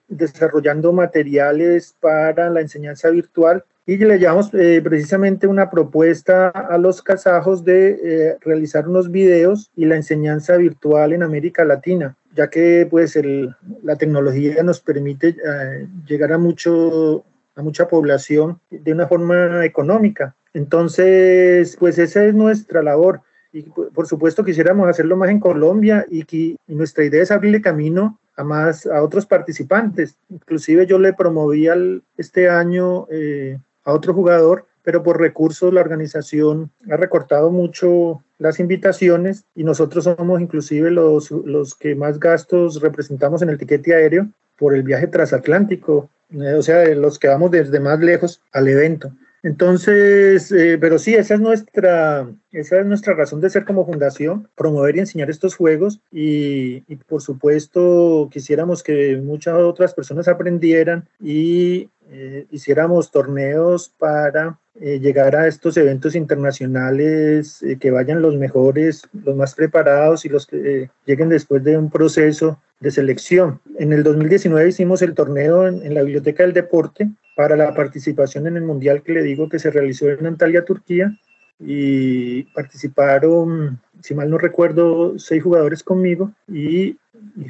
desarrollando 0.08 0.94
materiales 0.94 1.94
para 2.00 2.48
la 2.48 2.62
enseñanza 2.62 3.10
virtual 3.10 3.64
y 3.84 3.96
le 3.96 4.18
llevamos 4.18 4.52
eh, 4.54 4.80
precisamente 4.82 5.46
una 5.46 5.68
propuesta 5.68 6.48
a 6.48 6.78
los 6.78 7.02
kazajos 7.02 7.64
de 7.64 7.98
eh, 8.02 8.36
realizar 8.40 8.88
unos 8.88 9.10
videos 9.10 9.70
y 9.74 9.86
la 9.86 9.96
enseñanza 9.96 10.56
virtual 10.56 11.12
en 11.12 11.24
América 11.24 11.64
Latina, 11.64 12.16
ya 12.34 12.48
que 12.48 12.86
pues 12.88 13.16
el, 13.16 13.54
la 13.82 13.96
tecnología 13.96 14.62
nos 14.62 14.80
permite 14.80 15.30
eh, 15.30 15.88
llegar 16.06 16.32
a, 16.32 16.38
mucho, 16.38 17.24
a 17.56 17.62
mucha 17.62 17.88
población 17.88 18.60
de 18.70 18.92
una 18.92 19.08
forma 19.08 19.64
económica. 19.64 20.36
Entonces, 20.54 21.76
pues 21.78 21.98
esa 21.98 22.24
es 22.24 22.34
nuestra 22.34 22.82
labor. 22.82 23.22
Y 23.52 23.62
por 23.62 24.06
supuesto 24.06 24.44
quisiéramos 24.44 24.88
hacerlo 24.88 25.16
más 25.16 25.28
en 25.28 25.40
Colombia 25.40 26.06
y, 26.08 26.24
que, 26.24 26.56
y 26.66 26.74
nuestra 26.74 27.04
idea 27.04 27.22
es 27.22 27.30
abrirle 27.30 27.60
camino 27.60 28.18
a 28.36 28.44
más 28.44 28.86
a 28.86 29.02
otros 29.02 29.26
participantes. 29.26 30.16
Inclusive 30.30 30.86
yo 30.86 30.98
le 30.98 31.12
promoví 31.12 31.68
al, 31.68 32.02
este 32.16 32.48
año 32.48 33.06
eh, 33.10 33.58
a 33.84 33.92
otro 33.92 34.14
jugador, 34.14 34.66
pero 34.82 35.02
por 35.02 35.20
recursos 35.20 35.72
la 35.72 35.80
organización 35.80 36.70
ha 36.90 36.96
recortado 36.96 37.50
mucho 37.50 38.22
las 38.38 38.58
invitaciones 38.58 39.44
y 39.54 39.64
nosotros 39.64 40.04
somos 40.04 40.40
inclusive 40.40 40.90
los, 40.90 41.30
los 41.30 41.74
que 41.74 41.94
más 41.94 42.18
gastos 42.18 42.80
representamos 42.80 43.42
en 43.42 43.50
el 43.50 43.58
tiquete 43.58 43.94
aéreo 43.94 44.28
por 44.58 44.74
el 44.74 44.82
viaje 44.82 45.06
transatlántico, 45.06 46.10
eh, 46.30 46.54
o 46.54 46.62
sea, 46.62 46.84
los 46.94 47.18
que 47.18 47.28
vamos 47.28 47.50
desde 47.50 47.80
más 47.80 48.00
lejos 48.00 48.40
al 48.52 48.68
evento. 48.68 49.12
Entonces, 49.44 50.52
eh, 50.52 50.78
pero 50.80 51.00
sí, 51.00 51.14
esa 51.14 51.34
es 51.34 51.40
nuestra, 51.40 52.28
esa 52.52 52.78
es 52.78 52.86
nuestra 52.86 53.14
razón 53.14 53.40
de 53.40 53.50
ser 53.50 53.64
como 53.64 53.84
fundación, 53.84 54.48
promover 54.54 54.96
y 54.96 55.00
enseñar 55.00 55.30
estos 55.30 55.56
juegos 55.56 56.00
y, 56.12 56.84
y 56.86 56.96
por 56.96 57.22
supuesto 57.22 58.28
quisiéramos 58.32 58.84
que 58.84 59.16
muchas 59.16 59.54
otras 59.54 59.94
personas 59.94 60.28
aprendieran 60.28 61.08
y 61.20 61.88
eh, 62.14 62.46
hiciéramos 62.50 63.10
torneos 63.10 63.90
para 63.98 64.58
eh, 64.78 65.00
llegar 65.00 65.34
a 65.34 65.48
estos 65.48 65.78
eventos 65.78 66.14
internacionales, 66.14 67.62
eh, 67.62 67.78
que 67.80 67.90
vayan 67.90 68.20
los 68.20 68.36
mejores, 68.36 69.02
los 69.24 69.34
más 69.34 69.54
preparados 69.54 70.26
y 70.26 70.28
los 70.28 70.46
que 70.46 70.90
lleguen 71.06 71.30
después 71.30 71.64
de 71.64 71.78
un 71.78 71.90
proceso 71.90 72.60
de 72.80 72.90
selección. 72.90 73.62
En 73.78 73.94
el 73.94 74.02
2019 74.02 74.68
hicimos 74.68 75.00
el 75.00 75.14
torneo 75.14 75.66
en, 75.66 75.94
la 75.94 76.02
Biblioteca 76.02 76.42
del 76.42 76.52
Deporte 76.52 77.08
para 77.34 77.56
la 77.56 77.72
participación 77.74 78.46
en 78.46 78.58
el 78.58 78.64
Mundial 78.64 79.02
que 79.02 79.14
le 79.14 79.22
digo 79.22 79.48
que 79.48 79.58
se 79.58 79.70
realizó 79.70 80.10
en 80.10 80.26
Antalya, 80.26 80.66
Turquía, 80.66 81.18
y 81.58 82.42
participaron, 82.52 83.80
si 84.02 84.14
mal 84.14 84.28
no 84.28 84.36
recuerdo, 84.36 85.18
seis 85.18 85.42
jugadores 85.42 85.82
conmigo 85.82 86.30
y, 86.46 86.98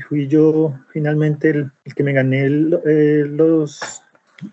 fui 0.09 0.29
yo 0.29 0.79
finalmente 0.93 1.51
el, 1.51 1.73
que 1.97 2.05
me 2.05 2.13
gané 2.13 2.49
los 2.49 3.81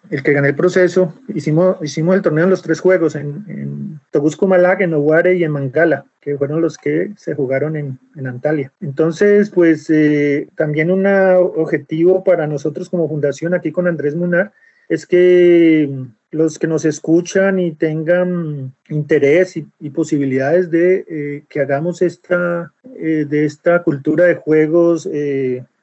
el 0.09 0.23
que 0.23 0.33
gané 0.33 0.49
el 0.49 0.55
proceso, 0.55 1.13
hicimos, 1.33 1.77
hicimos 1.81 2.15
el 2.15 2.21
torneo 2.21 2.45
en 2.45 2.49
los 2.49 2.61
tres 2.61 2.79
juegos, 2.79 3.15
en, 3.15 3.45
en 3.47 3.99
Tobusco 4.11 4.47
Malac, 4.47 4.81
en 4.81 4.93
Oguare 4.93 5.35
y 5.35 5.43
en 5.43 5.51
Mangala, 5.51 6.05
que 6.21 6.37
fueron 6.37 6.61
los 6.61 6.77
que 6.77 7.11
se 7.15 7.35
jugaron 7.35 7.75
en, 7.75 7.99
en 8.15 8.27
Antalya. 8.27 8.71
Entonces, 8.81 9.49
pues 9.49 9.89
eh, 9.89 10.47
también 10.55 10.91
un 10.91 11.05
objetivo 11.05 12.23
para 12.23 12.47
nosotros 12.47 12.89
como 12.89 13.07
fundación 13.07 13.53
aquí 13.53 13.71
con 13.71 13.87
Andrés 13.87 14.15
Munar 14.15 14.51
es 14.87 15.05
que 15.05 15.89
los 16.31 16.59
que 16.59 16.67
nos 16.67 16.85
escuchan 16.85 17.59
y 17.59 17.71
tengan 17.71 18.73
interés 18.89 19.57
y, 19.57 19.89
posibilidades 19.89 20.69
de 20.69 21.05
eh, 21.09 21.43
que 21.49 21.59
hagamos 21.59 22.01
esta, 22.01 22.71
eh, 22.95 23.25
de 23.27 23.45
esta 23.45 23.83
cultura 23.83 24.25
de 24.25 24.35
juegos 24.35 25.07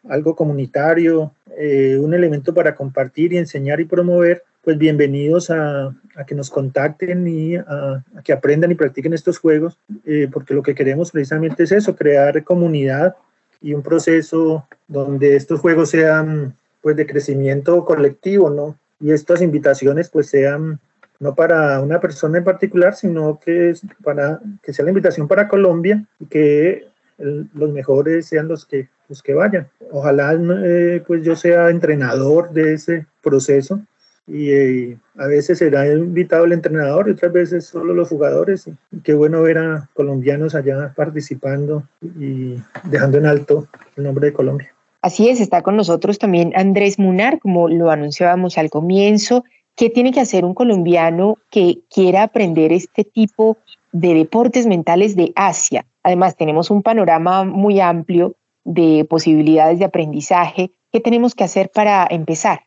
algo 0.09 0.37
comunitario, 0.37 1.33
eh, 1.59 1.99
un 1.99 2.13
elemento 2.13 2.53
para 2.53 2.75
compartir 2.75 3.33
y 3.33 3.39
enseñar 3.39 3.81
y 3.81 3.87
promover, 3.87 4.43
pues 4.63 4.77
bienvenidos 4.77 5.51
a, 5.51 5.95
que 6.27 6.35
nos 6.35 6.51
contacten 6.51 7.27
y 7.27 7.57
a, 7.57 8.05
que 8.25 8.33
aprendan 8.33 8.73
y 8.73 8.75
practiquen 8.75 9.15
estos 9.15 9.39
juegos, 9.39 9.79
eh, 10.05 10.29
porque 10.31 10.55
lo 10.55 10.63
que 10.63 10.75
queremos 10.75 11.13
precisamente 11.13 11.63
es 11.63 11.73
eso, 11.73 11.97
crear 11.97 12.45
comunidad 12.45 13.17
y 13.63 13.73
un 13.73 13.83
proceso 13.83 14.67
donde 14.87 15.37
estos 15.37 15.61
juegos 15.61 15.91
sean 15.91 16.55
pues 16.83 16.97
de 16.97 17.07
crecimiento 17.07 17.85
colectivo, 17.85 18.51
¿no? 18.51 18.79
Y 19.01 19.13
estas 19.13 19.41
invitaciones 19.41 20.11
pues 20.11 20.29
sean 20.29 20.79
no 21.21 21.35
para 21.35 21.81
una 21.81 22.01
persona 22.01 22.39
en 22.39 22.45
particular, 22.45 22.95
sino 22.95 23.41
que 23.41 23.75
para 24.05 24.41
que 24.63 24.73
sea 24.73 24.85
la 24.85 24.91
invitación 24.91 25.27
para 25.27 25.49
Colombia 25.49 26.05
y 26.21 26.27
que 26.27 26.87
los 27.19 27.71
mejores 27.73 28.27
sean 28.27 28.49
los 28.49 28.67
que, 28.67 28.89
los 29.09 29.23
que 29.23 29.35
vayan. 29.35 29.69
Ojalá 29.91 30.39
eh, 30.65 31.03
pues 31.07 31.25
yo 31.25 31.37
sea 31.37 31.71
entrenador 31.71 32.51
de 32.51 32.75
ese 32.75 33.07
proceso 33.23 33.81
y 34.27 34.51
eh, 34.51 34.99
a 35.19 35.27
veces 35.27 35.59
será 35.59 35.87
invitado 35.87 36.45
el 36.45 36.53
entrenador 36.53 37.09
y 37.09 37.13
otras 37.13 37.33
veces 37.33 37.65
solo 37.67 37.95
los 37.95 38.09
jugadores. 38.09 38.67
Y, 38.67 39.01
qué 39.01 39.15
bueno 39.15 39.43
ver 39.43 39.59
a 39.59 39.89
colombianos 39.95 40.55
allá 40.55 40.93
participando 40.97 41.85
y 42.03 42.57
dejando 42.85 43.19
en 43.19 43.27
alto 43.27 43.69
el 43.97 44.05
nombre 44.05 44.27
de 44.27 44.33
Colombia. 44.33 44.73
Así 45.03 45.29
es, 45.29 45.41
está 45.41 45.63
con 45.63 45.77
nosotros 45.77 46.19
también 46.19 46.53
Andrés 46.57 46.99
Munar, 46.99 47.39
como 47.39 47.69
lo 47.69 47.91
anunciábamos 47.91 48.59
al 48.59 48.71
comienzo. 48.71 49.45
¿Qué 49.77 49.91
tiene 49.91 50.11
que 50.11 50.21
hacer 50.21 50.45
un 50.45 50.55
colombiano 50.55 51.37
que 51.51 51.81
quiera 51.91 52.25
aprender 52.25 52.73
este 52.73 53.05
tipo 53.05 53.59
de 53.93 54.15
deportes 54.15 54.67
mentales 54.67 55.15
de 55.15 55.33
Asia? 55.37 55.87
Además, 56.03 56.37
tenemos 56.37 56.71
un 56.71 56.83
panorama 56.83 57.45
muy 57.45 57.79
amplio 57.79 58.35
de 58.67 59.07
posibilidades 59.09 59.79
de 59.79 59.85
aprendizaje. 59.85 60.73
¿Qué 60.93 61.01
tenemos 61.01 61.35
que 61.35 61.45
hacer 61.45 61.71
para 61.73 62.07
empezar? 62.11 62.61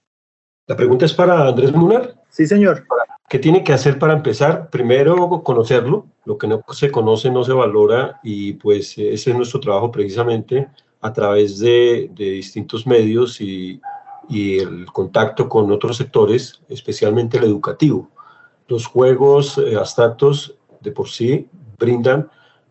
La 0.66 0.76
pregunta 0.76 1.06
es 1.06 1.14
para 1.14 1.48
Andrés 1.48 1.74
Munar. 1.74 2.16
Sí, 2.30 2.48
señor. 2.48 2.86
¿Qué 3.28 3.38
tiene 3.38 3.64
que 3.64 3.74
hacer 3.74 4.00
para 4.00 4.14
empezar? 4.14 4.70
Primero, 4.70 5.44
conocerlo. 5.44 6.08
Lo 6.26 6.38
que 6.38 6.48
no 6.48 6.64
se 6.72 6.90
conoce 6.90 7.30
no 7.30 7.44
se 7.44 7.54
valora 7.54 8.20
y 8.24 8.54
pues 8.54 8.98
ese 8.98 9.32
es 9.32 9.36
nuestro 9.36 9.60
trabajo 9.60 9.92
precisamente 9.92 10.68
a 11.02 11.14
través 11.14 11.60
de, 11.60 12.10
distintos 12.16 12.88
medios 12.88 13.42
y, 13.42 13.82
y, 14.30 14.60
el 14.60 14.86
contacto 14.88 15.50
con 15.50 15.72
otros 15.72 15.98
sectores, 15.98 16.62
especialmente 16.70 17.38
el 17.38 17.44
educativo. 17.44 18.10
Los 18.68 18.86
juegos 18.86 19.58
eh, 19.58 19.76
abstractos 19.76 20.56
de 20.82 20.92
por 20.92 21.10
sí 21.10 21.48
brindan 21.78 22.30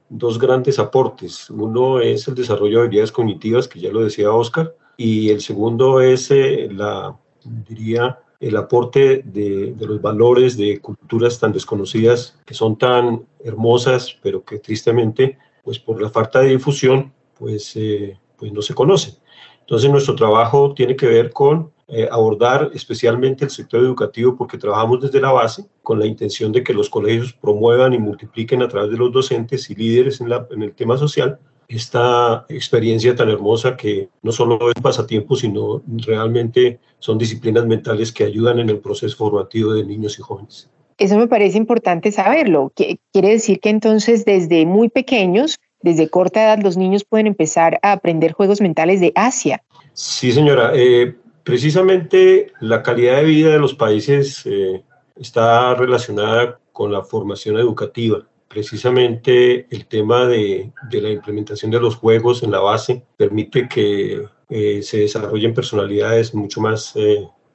dos 0.08 0.38
grandes 0.38 0.78
aportes. 0.78 1.50
Uno 1.50 2.00
es 2.00 2.28
el 2.28 2.34
desarrollo 2.34 2.78
de 2.78 2.84
habilidades 2.84 3.12
cognitivas, 3.12 3.68
que 3.68 3.80
ya 3.80 3.90
lo 3.90 4.00
decía 4.00 4.32
Oscar, 4.32 4.74
y 4.96 5.30
el 5.30 5.40
segundo 5.40 6.00
es 6.00 6.30
eh, 6.30 6.68
la, 6.70 7.16
diría, 7.44 8.18
el 8.40 8.56
aporte 8.56 9.22
de, 9.24 9.74
de, 9.74 9.86
los 9.86 10.00
valores 10.00 10.56
de 10.56 10.80
culturas 10.80 11.38
tan 11.38 11.52
desconocidas, 11.52 12.38
que 12.44 12.54
son 12.54 12.76
tan 12.76 13.26
hermosas, 13.40 14.16
pero 14.22 14.44
que 14.44 14.58
tristemente, 14.58 15.38
pues 15.62 15.78
por 15.78 16.00
la 16.00 16.10
falta 16.10 16.40
de 16.40 16.48
difusión, 16.48 17.12
pues, 17.38 17.76
eh, 17.76 18.18
pues 18.36 18.52
no 18.52 18.62
se 18.62 18.74
conocen. 18.74 19.14
Entonces 19.60 19.90
nuestro 19.90 20.14
trabajo 20.14 20.72
tiene 20.74 20.96
que 20.96 21.06
ver 21.06 21.32
con 21.32 21.72
eh, 21.88 22.09
abordar 22.11 22.71
especialmente 22.75 23.45
el 23.45 23.50
sector 23.50 23.80
educativo 23.80 24.37
porque 24.37 24.59
trabajamos 24.59 25.00
desde 25.00 25.21
la 25.21 25.33
base 25.33 25.64
con 25.83 25.99
la 25.99 26.07
intención 26.07 26.52
de 26.52 26.62
que 26.62 26.75
los 26.75 26.90
colegios 26.90 27.33
promuevan 27.33 27.95
y 27.95 27.99
multipliquen 27.99 28.62
a 28.62 28.68
través 28.68 28.90
de 28.90 28.99
los 28.99 29.11
docentes 29.11 29.71
y 29.71 29.75
líderes 29.75 30.21
en, 30.21 30.28
la, 30.28 30.47
en 30.50 30.62
el 30.62 30.75
tema 30.75 30.99
social 30.99 31.38
esta 31.68 32.47
experiencia 32.49 33.14
tan 33.14 33.28
hermosa 33.28 33.76
que 33.76 34.09
no 34.23 34.33
solo 34.33 34.71
es 34.71 34.83
pasatiempo, 34.83 35.37
sino 35.37 35.83
realmente 36.07 36.80
son 36.99 37.18
disciplinas 37.18 37.66
mentales 37.66 38.11
que 38.11 38.25
ayudan 38.25 38.59
en 38.59 38.71
el 38.71 38.78
proceso 38.78 39.16
formativo 39.16 39.75
de 39.75 39.85
niños 39.85 40.18
y 40.18 40.23
jóvenes. 40.23 40.71
Eso 40.97 41.16
me 41.16 41.28
parece 41.28 41.59
importante 41.59 42.11
saberlo. 42.11 42.73
Quiere 42.75 43.28
decir 43.28 43.61
que 43.61 43.68
entonces 43.68 44.25
desde 44.25 44.66
muy 44.66 44.88
pequeños, 44.88 45.59
desde 45.80 46.09
corta 46.09 46.42
edad, 46.42 46.59
los 46.62 46.76
niños 46.76 47.04
pueden 47.04 47.28
empezar 47.28 47.78
a 47.83 47.92
aprender 47.92 48.33
juegos 48.33 48.61
mentales 48.61 49.00
de 49.00 49.12
Asia. 49.14 49.62
Sí, 49.92 50.33
señora. 50.33 50.73
Eh, 50.75 51.14
precisamente 51.49 52.52
la 52.61 52.83
calidad 52.83 53.17
de 53.17 53.25
vida 53.25 53.49
de 53.49 53.59
los 53.59 53.73
países 53.73 54.45
eh, 54.45 54.85
está 55.17 55.75
relacionada 55.75 56.61
con 56.73 56.93
la 56.93 57.02
formación 57.02 57.57
educativa. 57.57 58.28
Precisamente 58.49 59.67
el 59.71 59.87
tema 59.87 60.26
de, 60.26 60.71
la 60.90 61.09
implementación 61.09 61.71
de 61.71 61.81
los 61.81 61.97
juegos 61.97 62.43
en 62.43 62.50
la 62.50 62.61
base 62.61 63.02
permite 63.17 63.67
que 63.67 64.26
eh, 64.50 64.83
se 64.83 64.99
desarrollen 64.99 65.55
personalidades 65.55 66.35
mucho 66.35 66.61
más 66.61 66.95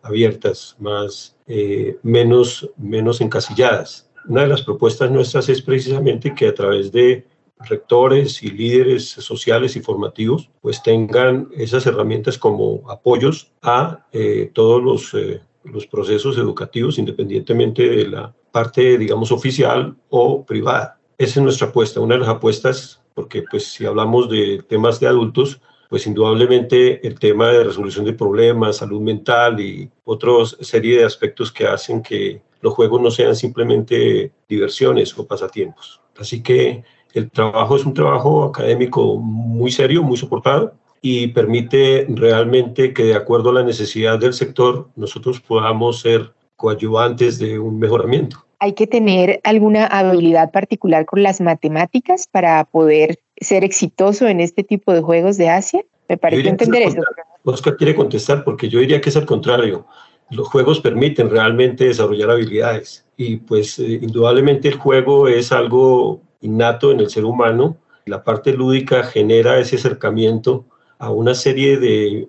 abiertas, 0.01 0.75
más, 0.79 1.37
eh, 1.45 1.97
menos, 2.01 2.71
menos 2.77 3.21
encasilladas. 3.21 4.09
Una 4.27 4.41
de 4.41 4.47
las 4.47 4.63
propuestas 4.63 5.11
nuestras 5.11 5.49
es 5.49 5.61
precisamente 5.61 6.33
que 6.33 6.47
a 6.47 6.55
través 6.55 6.91
de 6.91 7.27
rectores 7.59 8.43
y 8.43 8.49
líderes 8.49 9.09
sociales 9.09 9.75
y 9.75 9.81
formativos, 9.81 10.49
pues 10.61 10.83
tengan 10.83 11.49
esas 11.55 11.85
herramientas 11.85 12.37
como 12.37 12.89
apoyos 12.89 13.51
a 13.61 14.05
eh, 14.11 14.51
todos 14.53 14.83
los, 14.83 15.13
eh, 15.13 15.41
los 15.63 15.87
procesos 15.87 16.37
educativos, 16.37 16.97
independientemente 16.97 17.87
de 17.87 18.07
la 18.07 18.35
parte, 18.51 18.97
digamos, 18.97 19.31
oficial 19.31 19.95
o 20.09 20.45
privada. 20.45 20.99
Esa 21.17 21.39
es 21.39 21.43
nuestra 21.43 21.67
apuesta, 21.67 21.99
una 21.99 22.15
de 22.15 22.21
las 22.21 22.29
apuestas, 22.29 23.01
porque 23.13 23.43
pues 23.49 23.65
si 23.65 23.85
hablamos 23.85 24.29
de 24.29 24.63
temas 24.67 24.99
de 24.99 25.07
adultos, 25.07 25.61
pues 25.89 26.07
indudablemente 26.07 27.05
el 27.05 27.19
tema 27.19 27.49
de 27.49 27.63
resolución 27.63 28.05
de 28.05 28.13
problemas, 28.13 28.77
salud 28.77 28.99
mental 28.99 29.59
y 29.59 29.89
otra 30.03 30.31
serie 30.59 30.97
de 30.97 31.05
aspectos 31.05 31.51
que 31.51 31.67
hacen 31.67 32.01
que 32.01 32.41
los 32.61 32.73
juegos 32.73 33.01
no 33.01 33.11
sean 33.11 33.35
simplemente 33.35 34.31
diversiones 34.49 35.15
o 35.17 35.27
pasatiempos. 35.27 36.01
Así 36.17 36.41
que 36.41 36.83
el 37.13 37.29
trabajo 37.29 37.75
es 37.75 37.85
un 37.85 37.93
trabajo 37.93 38.43
académico 38.43 39.17
muy 39.17 39.71
serio, 39.71 40.03
muy 40.03 40.17
soportado 40.17 40.73
y 41.01 41.27
permite 41.27 42.07
realmente 42.09 42.93
que 42.93 43.03
de 43.03 43.15
acuerdo 43.15 43.49
a 43.49 43.53
la 43.53 43.63
necesidad 43.63 44.19
del 44.19 44.33
sector 44.33 44.87
nosotros 44.95 45.41
podamos 45.41 45.99
ser 45.99 46.31
coadyuvantes 46.55 47.39
de 47.39 47.59
un 47.59 47.77
mejoramiento. 47.77 48.37
¿Hay 48.59 48.73
que 48.73 48.87
tener 48.87 49.41
alguna 49.43 49.85
habilidad 49.85 50.51
particular 50.51 51.05
con 51.05 51.21
las 51.21 51.41
matemáticas 51.41 52.27
para 52.31 52.63
poder 52.63 53.19
ser 53.35 53.65
exitoso 53.65 54.27
en 54.27 54.39
este 54.39 54.63
tipo 54.63 54.93
de 54.93 55.01
juegos 55.01 55.37
de 55.37 55.49
Asia? 55.49 55.83
Me 56.07 56.17
parece 56.17 56.47
entender 56.47 56.83
eso. 56.83 57.01
Oscar 57.43 57.75
quiere 57.75 57.95
contestar 57.95 58.45
porque 58.45 58.69
yo 58.69 58.79
diría 58.79 59.01
que 59.01 59.09
es 59.09 59.17
al 59.17 59.25
contrario. 59.25 59.85
Los 60.29 60.47
juegos 60.47 60.79
permiten 60.79 61.29
realmente 61.29 61.85
desarrollar 61.85 62.31
habilidades 62.31 63.05
y 63.17 63.37
pues 63.37 63.77
eh, 63.79 63.99
indudablemente 64.01 64.69
el 64.69 64.75
juego 64.75 65.27
es 65.27 65.51
algo 65.51 66.21
innato 66.43 66.91
en 66.91 66.99
el 66.99 67.09
ser 67.09 67.25
humano. 67.25 67.77
La 68.05 68.23
parte 68.23 68.53
lúdica 68.53 69.03
genera 69.03 69.59
ese 69.59 69.77
acercamiento 69.77 70.65
a 70.99 71.09
una 71.09 71.33
serie 71.33 71.77
de, 71.77 72.27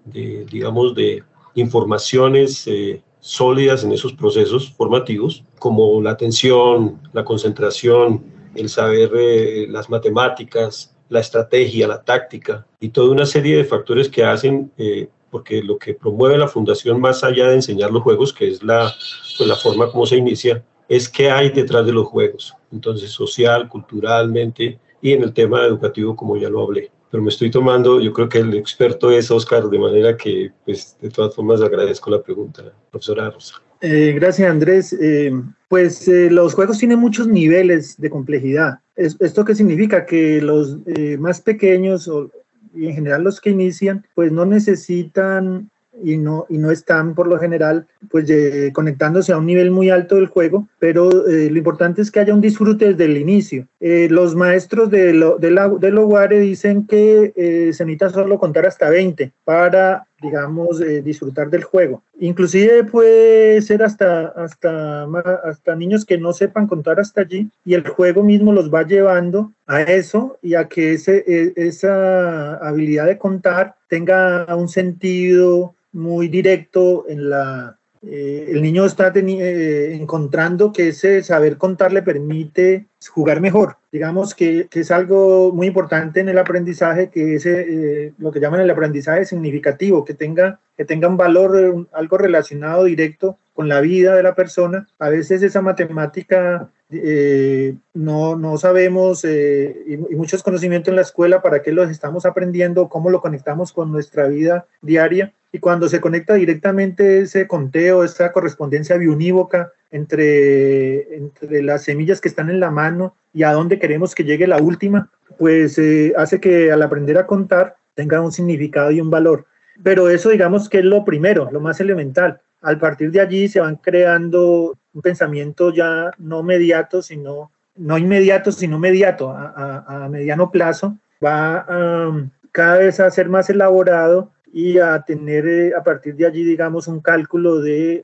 digamos, 0.51 0.95
de 0.95 1.23
informaciones 1.55 2.67
eh, 2.67 3.03
sólidas 3.21 3.85
en 3.85 3.93
esos 3.93 4.13
procesos 4.13 4.73
formativos, 4.73 5.45
como 5.59 6.01
la 6.03 6.11
atención, 6.11 7.01
la 7.13 7.25
concentración, 7.25 8.25
el 8.55 8.69
saber 8.69 9.11
eh, 9.17 9.67
las 9.69 9.89
matemáticas, 9.91 10.95
la 11.09 11.21
estrategia, 11.21 11.87
la 11.87 12.03
táctica 12.03 12.67
y 12.81 12.89
toda 12.89 13.11
una 13.11 13.27
serie 13.27 13.57
de 13.57 13.65
factores 13.65 14.09
que 14.09 14.25
hacen, 14.25 14.73
eh, 14.77 15.09
porque 15.31 15.63
lo 15.63 15.79
que 15.79 15.95
promueve 15.95 16.39
la 16.39 16.49
fundación 16.49 17.01
más 17.01 17.25
allá 17.25 17.49
de 17.49 17.57
enseñar 17.57 17.91
los 17.91 18.03
juegos, 18.03 18.33
que 18.33 18.49
es 18.49 18.63
la, 18.63 18.93
pues, 19.37 19.49
la 19.49 19.57
forma 19.57 19.91
como 19.91 20.07
se 20.07 20.17
inicia, 20.17 20.65
es 20.89 21.09
qué 21.09 21.31
hay 21.31 21.51
detrás 21.51 21.87
de 21.87 21.93
los 21.93 22.07
juegos. 22.07 22.55
Entonces, 22.75 23.11
social, 23.11 23.69
culturalmente 23.69 24.79
y 25.01 25.13
en 25.13 25.23
el 25.23 25.33
tema 25.33 25.65
educativo, 25.65 26.17
como 26.17 26.37
ya 26.37 26.51
lo 26.51 26.63
hablé. 26.63 26.91
Pero 27.11 27.23
me 27.23 27.29
estoy 27.29 27.51
tomando, 27.51 28.01
yo 28.01 28.13
creo 28.13 28.29
que 28.29 28.39
el 28.39 28.55
experto 28.55 29.11
es 29.11 29.31
Oscar, 29.31 29.69
de 29.69 29.79
manera 29.79 30.17
que, 30.17 30.51
pues, 30.65 30.97
de 31.01 31.09
todas 31.11 31.35
formas, 31.35 31.63
agradezco 31.63 32.11
la 32.11 32.21
pregunta, 32.21 32.73
profesora 32.91 33.31
Rosa. 33.31 33.63
Eh, 33.81 34.13
gracias, 34.17 34.51
Andrés. 34.51 34.93
Eh, 35.01 35.33
pues 35.69 36.09
eh, 36.09 36.31
los 36.31 36.55
juegos 36.55 36.79
tienen 36.79 36.99
muchos 36.99 37.29
niveles 37.29 38.01
de 38.01 38.11
complejidad. 38.11 38.79
¿Esto 38.97 39.45
qué 39.45 39.55
significa? 39.55 40.07
Que 40.07 40.41
los 40.41 40.79
más 41.19 41.41
pequeños 41.41 42.09
o, 42.09 42.31
y 42.75 42.87
en 42.87 42.95
general 42.95 43.23
los 43.25 43.41
que 43.41 43.51
inician, 43.51 44.07
pues 44.15 44.33
no 44.33 44.47
necesitan 44.47 45.71
y 46.03 46.17
no, 46.19 46.47
y 46.49 46.59
no 46.59 46.71
están 46.71 47.15
por 47.15 47.27
lo 47.27 47.39
general 47.39 47.87
pues 48.11 48.31
conectándose 48.73 49.33
a 49.33 49.39
un 49.39 49.47
nivel 49.47 49.71
muy 49.71 49.91
alto 49.91 50.17
del 50.17 50.27
juego, 50.27 50.69
pero 50.79 51.27
eh, 51.27 51.51
lo 51.51 51.59
importante 51.59 52.03
es 52.03 52.11
que 52.11 52.21
haya 52.21 52.35
un 52.35 52.41
disfrute 52.41 52.87
desde 52.87 53.05
el 53.05 53.17
inicio. 53.17 53.67
Eh, 53.81 54.09
los 54.11 54.35
maestros 54.35 54.91
de, 54.91 55.13
lo, 55.13 55.39
de, 55.39 55.51
la, 55.51 55.69
de 55.69 56.41
dicen 56.41 56.87
que 56.87 57.33
eh, 57.37 57.73
se 57.73 57.85
necesita 57.85 58.11
solo 58.11 58.39
contar 58.39 58.67
hasta 58.67 58.91
20 58.91 59.33
para 59.45 60.07
digamos, 60.21 60.81
disfrutar 61.03 61.51
del 61.51 61.65
juego. 61.65 62.03
Inclusive 62.19 62.85
puede 62.85 63.61
ser 63.63 63.83
hasta, 63.83 64.29
hasta, 64.29 65.05
hasta 65.45 65.77
niños 65.77 66.05
que 66.05 66.19
no 66.19 66.33
sepan 66.33 66.67
contar 66.67 67.01
hasta 67.01 67.23
allí 67.23 67.49
y 67.65 67.75
el 67.75 67.87
juego 67.87 68.23
mismo 68.23 68.53
los 68.53 68.73
va 68.73 68.87
llevando 68.87 69.53
a 69.67 69.83
eso 69.83 70.39
y 70.43 70.55
a 70.55 70.69
que 70.69 70.95
ese, 70.95 71.25
e, 71.27 71.53
esa 71.57 72.57
habilidad 72.57 73.07
de 73.07 73.19
contar 73.19 73.75
tenga 73.89 74.47
un 74.57 74.69
sentido 74.69 75.75
muy 75.93 76.29
directo 76.29 77.07
en 77.09 77.31
la... 77.31 77.79
Eh, 78.07 78.47
el 78.51 78.63
niño 78.63 78.85
está 78.85 79.13
eh, 79.15 79.95
encontrando 79.95 80.73
que 80.73 80.89
ese 80.89 81.23
saber 81.23 81.57
contar 81.57 81.93
le 81.93 82.03
permite 82.03 82.87
jugar 83.09 83.41
mejor. 83.41 83.77
Digamos 83.91 84.35
que, 84.35 84.69
es 84.71 84.91
algo 84.91 85.53
muy 85.53 85.67
importante 85.69 86.21
en 86.21 86.29
el 86.29 86.39
aprendizaje, 86.39 87.09
que 87.11 87.37
es 87.37 87.47
eh, 87.47 88.13
lo 88.19 88.31
que 88.31 88.41
llaman 88.41 88.61
el 88.61 88.71
aprendizaje 88.71 89.25
significativo, 89.25 90.05
que 90.05 90.15
tenga, 90.15 90.61
que 90.77 90.85
tenga 90.85 91.09
un 91.09 91.17
valor, 91.17 91.87
algo 91.93 92.19
relacionado 92.19 92.85
directo 92.85 93.39
con 93.55 93.69
la 93.69 93.81
vida 93.81 94.15
de 94.15 94.23
la 94.23 94.35
persona. 94.35 94.89
A 94.99 95.09
veces 95.09 95.43
esa 95.43 95.63
matemática 95.63 96.71
eh, 96.91 97.75
no, 97.95 98.37
no 98.37 98.59
sabemos 98.59 99.25
eh, 99.25 99.85
y, 99.87 99.97
muchos 100.15 100.43
conocimientos 100.43 100.91
en 100.91 100.97
la 100.97 101.03
escuela 101.03 101.43
para 101.43 101.63
qué 101.63 101.73
los 101.73 101.91
estamos 101.91 102.27
aprendiendo, 102.27 102.89
cómo 102.89 103.11
lo 103.11 103.21
conectamos 103.21 103.73
con 103.73 103.91
nuestra 103.91 104.29
vida 104.29 104.67
diaria. 104.83 105.33
Y 105.53 105.61
cuando 105.61 105.89
se 105.89 106.01
conecta 106.01 106.35
directamente 106.35 107.21
ese 107.21 107.47
conteo, 107.47 108.05
esa 108.05 108.33
correspondencia 108.33 108.97
biunívoca 108.97 109.73
entre, 109.91 111.17
entre 111.17 111.63
las 111.63 111.85
semillas 111.85 112.21
que 112.21 112.29
están 112.29 112.51
en 112.51 112.59
la 112.59 112.71
mano 112.71 113.15
y 113.33 113.45
a 113.45 113.53
dónde 113.53 113.79
queremos 113.79 114.15
que 114.15 114.25
llegue 114.25 114.49
la 114.49 114.59
última, 114.59 115.11
pues 115.39 115.79
eh, 115.79 116.13
hace 116.17 116.41
que 116.41 116.73
al 116.73 116.83
aprender 116.83 117.19
a 117.19 117.27
contar 117.27 117.77
tenga 117.95 118.21
un 118.21 118.33
significado 118.33 118.91
y 118.91 119.01
un 119.01 119.11
valor. 119.11 119.47
Pero 119.83 120.09
eso 120.11 120.31
digamos 120.31 120.69
que 120.69 120.79
es 120.79 120.85
lo 120.85 121.05
primero, 121.05 121.49
lo 121.51 121.61
más 121.61 121.81
elemental. 121.81 122.41
Al 122.65 122.79
partir 122.79 123.11
de 123.11 123.21
allí 123.21 123.47
se 123.47 123.61
van 123.61 123.77
creando 123.77 124.75
un 124.93 125.03
pensamiento 125.03 125.73
ya 125.73 126.11
no 126.19 126.43
mediato, 126.43 127.03
sino 127.03 127.53
no 127.77 127.99
inmediato, 127.99 128.53
sino 128.53 128.79
mediato, 128.79 129.31
a, 129.31 130.09
mediano 130.11 130.51
plazo, 130.51 130.97
va 131.25 131.67
um, 131.69 132.31
cada 132.53 132.79
vez 132.79 133.01
a 133.01 133.11
ser 133.11 133.29
más 133.29 133.51
elaborado 133.51 134.31
y 134.53 134.79
a 134.79 135.03
tener 135.03 135.47
eh, 135.47 135.73
a 135.77 135.83
partir 135.83 136.15
de 136.15 136.27
allí, 136.27 136.45
digamos, 136.45 136.87
un 136.87 137.01
cálculo 137.01 137.61
de, 137.61 138.03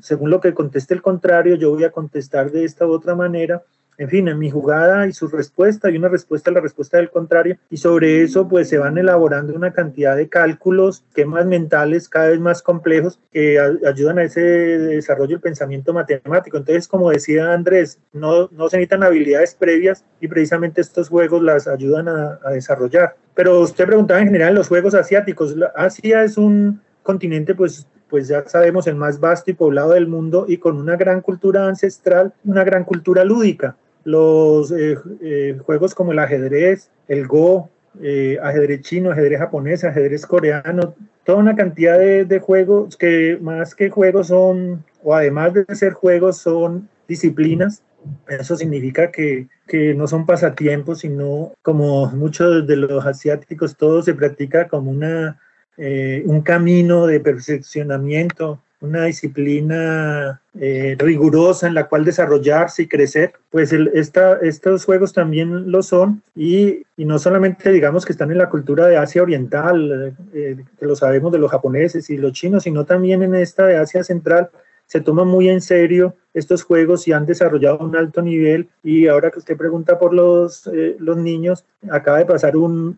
según 0.00 0.30
lo 0.30 0.40
que 0.40 0.54
conteste 0.54 0.94
el 0.94 1.02
contrario, 1.02 1.56
yo 1.56 1.70
voy 1.70 1.84
a 1.84 1.90
contestar 1.90 2.50
de 2.50 2.64
esta 2.64 2.86
u 2.86 2.90
otra 2.90 3.14
manera 3.14 3.62
en 3.98 4.08
fin, 4.08 4.28
en 4.28 4.38
mi 4.38 4.48
jugada 4.48 5.08
y 5.08 5.12
su 5.12 5.26
respuesta 5.26 5.90
y 5.90 5.96
una 5.96 6.08
respuesta 6.08 6.50
a 6.50 6.54
la 6.54 6.60
respuesta 6.60 6.98
del 6.98 7.10
contrario. 7.10 7.58
Y 7.68 7.78
sobre 7.78 8.22
eso 8.22 8.48
pues 8.48 8.68
se 8.68 8.78
van 8.78 8.96
elaborando 8.96 9.52
una 9.54 9.72
cantidad 9.72 10.16
de 10.16 10.28
cálculos, 10.28 11.04
esquemas 11.08 11.46
mentales 11.46 12.08
cada 12.08 12.28
vez 12.28 12.38
más 12.38 12.62
complejos 12.62 13.18
que 13.32 13.58
ayudan 13.58 14.20
a 14.20 14.22
ese 14.22 14.40
desarrollo 14.40 15.32
del 15.32 15.40
pensamiento 15.40 15.92
matemático. 15.92 16.56
Entonces, 16.56 16.86
como 16.86 17.10
decía 17.10 17.52
Andrés, 17.52 17.98
no, 18.12 18.48
no 18.52 18.68
se 18.68 18.76
necesitan 18.76 19.02
habilidades 19.02 19.56
previas 19.56 20.04
y 20.20 20.28
precisamente 20.28 20.80
estos 20.80 21.08
juegos 21.08 21.42
las 21.42 21.66
ayudan 21.66 22.08
a, 22.08 22.38
a 22.44 22.52
desarrollar. 22.52 23.16
Pero 23.34 23.60
usted 23.60 23.84
preguntaba 23.84 24.20
en 24.20 24.26
general 24.26 24.54
los 24.54 24.68
juegos 24.68 24.94
asiáticos. 24.94 25.56
Asia 25.74 26.22
es 26.22 26.38
un 26.38 26.80
continente 27.02 27.54
pues 27.54 27.86
pues 28.08 28.26
ya 28.26 28.42
sabemos 28.48 28.86
el 28.86 28.94
más 28.94 29.20
vasto 29.20 29.50
y 29.50 29.54
poblado 29.54 29.90
del 29.90 30.06
mundo 30.06 30.46
y 30.48 30.56
con 30.56 30.78
una 30.78 30.96
gran 30.96 31.20
cultura 31.20 31.66
ancestral, 31.66 32.32
una 32.42 32.64
gran 32.64 32.84
cultura 32.84 33.22
lúdica 33.22 33.76
los 34.04 34.72
eh, 34.72 34.96
eh, 35.22 35.58
juegos 35.64 35.94
como 35.94 36.12
el 36.12 36.18
ajedrez, 36.18 36.90
el 37.08 37.26
Go, 37.26 37.70
eh, 38.02 38.38
ajedrez 38.42 38.82
chino, 38.82 39.10
ajedrez 39.10 39.38
japonés, 39.38 39.84
ajedrez 39.84 40.26
coreano, 40.26 40.94
toda 41.24 41.38
una 41.38 41.56
cantidad 41.56 41.98
de, 41.98 42.24
de, 42.24 42.38
juegos 42.38 42.96
que 42.96 43.38
más 43.40 43.74
que 43.74 43.90
juegos 43.90 44.28
son, 44.28 44.84
o 45.02 45.14
además 45.14 45.54
de 45.54 45.64
ser 45.74 45.92
juegos, 45.92 46.38
son 46.38 46.88
disciplinas. 47.08 47.82
Eso 48.28 48.56
significa 48.56 49.10
que, 49.10 49.48
que 49.66 49.94
no 49.94 50.06
son 50.06 50.26
pasatiempos, 50.26 51.00
sino 51.00 51.52
como 51.62 52.06
muchos 52.12 52.66
de 52.66 52.76
los 52.76 53.04
asiáticos, 53.04 53.76
todo 53.76 54.02
se 54.02 54.14
practica 54.14 54.68
como 54.68 54.90
una, 54.90 55.40
eh, 55.76 56.22
un 56.26 56.42
camino 56.42 57.06
de 57.06 57.20
perfeccionamiento, 57.20 58.60
una 58.80 59.04
disciplina 59.04 60.40
eh, 60.58 60.96
rigurosa 60.98 61.66
en 61.66 61.74
la 61.74 61.88
cual 61.88 62.04
desarrollarse 62.04 62.82
y 62.82 62.88
crecer, 62.88 63.32
pues 63.50 63.72
esta, 63.72 64.38
estos 64.40 64.84
juegos 64.84 65.12
también 65.12 65.70
lo 65.70 65.82
son 65.82 66.22
y, 66.36 66.84
y, 66.96 67.04
no 67.04 67.18
solamente 67.18 67.72
digamos 67.72 68.04
que 68.04 68.12
están 68.12 68.30
en 68.30 68.38
la 68.38 68.48
cultura 68.48 68.86
de 68.86 68.96
Asia 68.96 69.22
Oriental, 69.22 70.14
eh, 70.32 70.56
que 70.78 70.86
lo 70.86 70.94
sabemos 70.94 71.32
de 71.32 71.38
los 71.38 71.50
japoneses 71.50 72.08
y 72.10 72.16
los 72.16 72.32
chinos, 72.32 72.64
sino 72.64 72.84
también 72.84 73.22
en 73.22 73.34
esta 73.34 73.66
de 73.66 73.76
Asia 73.76 74.04
Central, 74.04 74.50
se 74.88 75.02
toma 75.02 75.24
muy 75.24 75.48
en 75.50 75.60
serio 75.60 76.16
estos 76.32 76.62
juegos 76.64 77.06
y 77.06 77.12
han 77.12 77.26
desarrollado 77.26 77.78
un 77.78 77.94
alto 77.94 78.22
nivel. 78.22 78.68
Y 78.82 79.06
ahora 79.06 79.30
que 79.30 79.38
usted 79.38 79.56
pregunta 79.56 79.98
por 79.98 80.14
los, 80.14 80.66
eh, 80.66 80.96
los 80.98 81.18
niños, 81.18 81.64
acaba 81.90 82.18
de 82.18 82.24
pasar 82.24 82.56
un, 82.56 82.96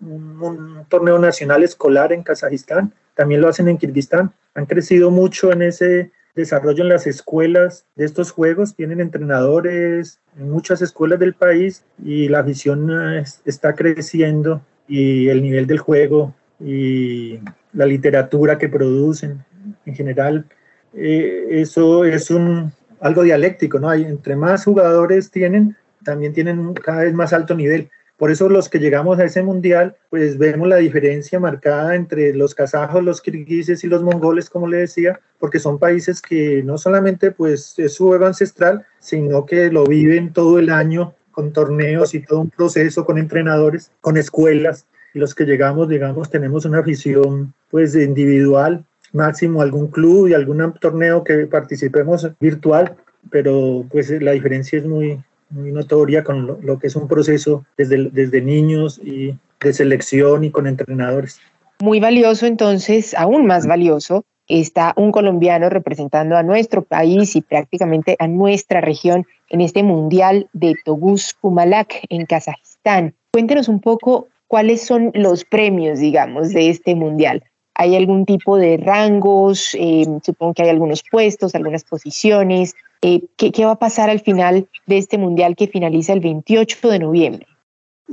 torneo 0.88 1.18
nacional 1.18 1.62
escolar 1.64 2.12
en 2.12 2.22
Kazajistán, 2.22 2.94
también 3.14 3.40
lo 3.40 3.48
hacen 3.48 3.68
en 3.68 3.76
Kirguistán. 3.76 4.33
Han 4.55 4.66
crecido 4.66 5.11
mucho 5.11 5.53
en 5.53 5.62
ese 5.62 6.12
desarrollo 6.37 6.85
en 6.85 6.90
las 6.90 7.09
escuelas 7.09 7.85
de 7.96 8.05
estos 8.05 8.31
juegos, 8.31 8.76
tienen 8.76 9.00
entrenadores 9.00 10.20
en 10.38 10.48
muchas 10.48 10.81
escuelas 10.81 11.18
del 11.18 11.35
país 11.35 11.85
y 12.05 12.29
la 12.29 12.38
afición 12.38 12.88
eh, 12.90 13.24
está 13.44 13.74
creciendo 13.74 14.62
y 14.87 15.29
el 15.29 15.42
nivel 15.42 15.66
del 15.66 15.79
juego 15.79 16.35
y 16.61 17.40
la 17.72 17.87
literatura 17.87 18.59
que 18.59 18.68
producen 18.68 19.44
en 19.87 19.94
general 19.94 20.46
eh, 20.94 21.46
eso 21.50 22.05
es 22.05 22.31
un, 22.31 22.72
algo 23.00 23.22
dialéctico, 23.22 23.79
¿no? 23.79 23.88
Hay, 23.88 24.05
entre 24.05 24.37
más 24.37 24.64
jugadores 24.64 25.31
tienen, 25.31 25.76
también 26.05 26.33
tienen 26.33 26.74
cada 26.74 27.03
vez 27.03 27.14
más 27.14 27.33
alto 27.33 27.55
nivel. 27.55 27.90
Por 28.16 28.31
eso 28.31 28.50
los 28.50 28.68
que 28.68 28.81
llegamos 28.81 29.18
a 29.18 29.24
ese 29.24 29.42
mundial, 29.42 29.96
pues 30.11 30.37
vemos 30.37 30.68
la 30.68 30.76
diferencia 30.76 31.40
marcada 31.40 31.94
entre 31.94 32.35
los 32.35 32.55
kazajos, 32.55 33.03
los 33.03 33.22
kirguises 33.22 33.83
y 33.83 33.87
los 33.87 34.03
mongoles, 34.03 34.50
como 34.50 34.68
le 34.68 34.76
decía, 34.76 35.18
porque 35.38 35.59
son 35.59 35.79
países 35.79 36.20
que 36.20 36.62
no 36.62 36.76
solamente 36.76 37.31
pues 37.31 37.79
es 37.79 37.94
su 37.94 38.09
juego 38.09 38.26
ancestral, 38.26 38.85
sino 38.98 39.46
que 39.46 39.72
lo 39.72 39.87
viven 39.87 40.35
todo 40.35 40.59
el 40.59 40.68
año 40.68 41.14
con 41.31 41.55
torneos 41.55 42.14
y 42.14 42.20
todo 42.20 42.40
un 42.40 42.50
proceso 42.50 43.07
con 43.07 43.16
entrenadores, 43.16 43.90
con 44.03 44.18
escuelas. 44.18 44.87
Y 45.14 45.18
los 45.18 45.35
que 45.35 45.44
llegamos, 45.44 45.88
digamos, 45.88 46.29
tenemos 46.29 46.66
una 46.66 46.81
afición 46.81 47.55
pues 47.70 47.94
individual 47.94 48.85
máximo 49.12 49.62
algún 49.62 49.88
club 49.88 50.29
y 50.29 50.35
algún 50.35 50.75
torneo 50.81 51.25
que 51.25 51.46
participemos 51.46 52.29
virtual, 52.40 52.96
pero 53.31 53.85
pues 53.90 54.11
la 54.23 54.33
diferencia 54.33 54.79
es 54.79 54.87
muy, 54.87 55.20
muy 55.51 55.73
notoria 55.73 56.25
con 56.25 56.59
lo, 56.62 56.79
que 56.79 56.87
es 56.87 56.96
un 56.96 57.09
proceso 57.09 57.64
desde, 57.77 58.11
desde 58.11 58.40
niños 58.40 59.01
y 59.03 59.37
de 59.61 59.73
selección 59.73 60.44
y 60.44 60.51
con 60.51 60.66
entrenadores. 60.66 61.40
Muy 61.81 62.01
valioso 62.01 62.46
entonces, 62.46 63.14
aún 63.14 63.46
más 63.46 63.66
valioso, 63.66 64.25
está 64.49 64.92
un 64.96 65.12
colombiano 65.12 65.70
representando 65.70 66.37
a 66.37 66.42
nuestro 66.42 66.83
país 66.83 67.37
y 67.37 67.40
prácticamente 67.40 68.16
a 68.18 68.27
nuestra 68.27 68.81
región 68.81 69.27
en 69.49 69.61
este 69.61 69.83
Mundial 69.83 70.49
de 70.53 70.75
Togus 70.85 71.35
Kumalak 71.40 72.05
en 72.09 72.27
Kazajistán. 72.27 73.14
Cuéntenos 73.33 73.68
un 73.68 73.81
poco 73.81 74.29
cuáles 74.49 74.85
son 74.85 75.12
los 75.14 75.44
premios, 75.44 76.01
digamos, 76.01 76.51
de 76.51 76.68
este 76.68 76.94
Mundial. 76.94 77.44
¿Hay 77.81 77.97
algún 77.97 78.27
tipo 78.27 78.59
de 78.59 78.77
rangos? 78.77 79.71
Eh, 79.73 80.05
supongo 80.23 80.53
que 80.53 80.64
hay 80.64 80.69
algunos 80.69 81.03
puestos, 81.11 81.55
algunas 81.55 81.83
posiciones. 81.83 82.75
Eh, 83.01 83.23
¿qué, 83.38 83.53
¿qué, 83.53 83.64
va 83.64 83.71
a 83.71 83.79
pasar 83.79 84.11
al 84.11 84.21
final 84.21 84.69
de 84.87 84.99
este 84.99 85.16
mundial 85.16 85.57
que 85.57 85.66
finaliza 85.66 86.12
el 86.12 86.21
28 86.21 86.90
de 86.90 86.99
noviembre? 86.99 87.47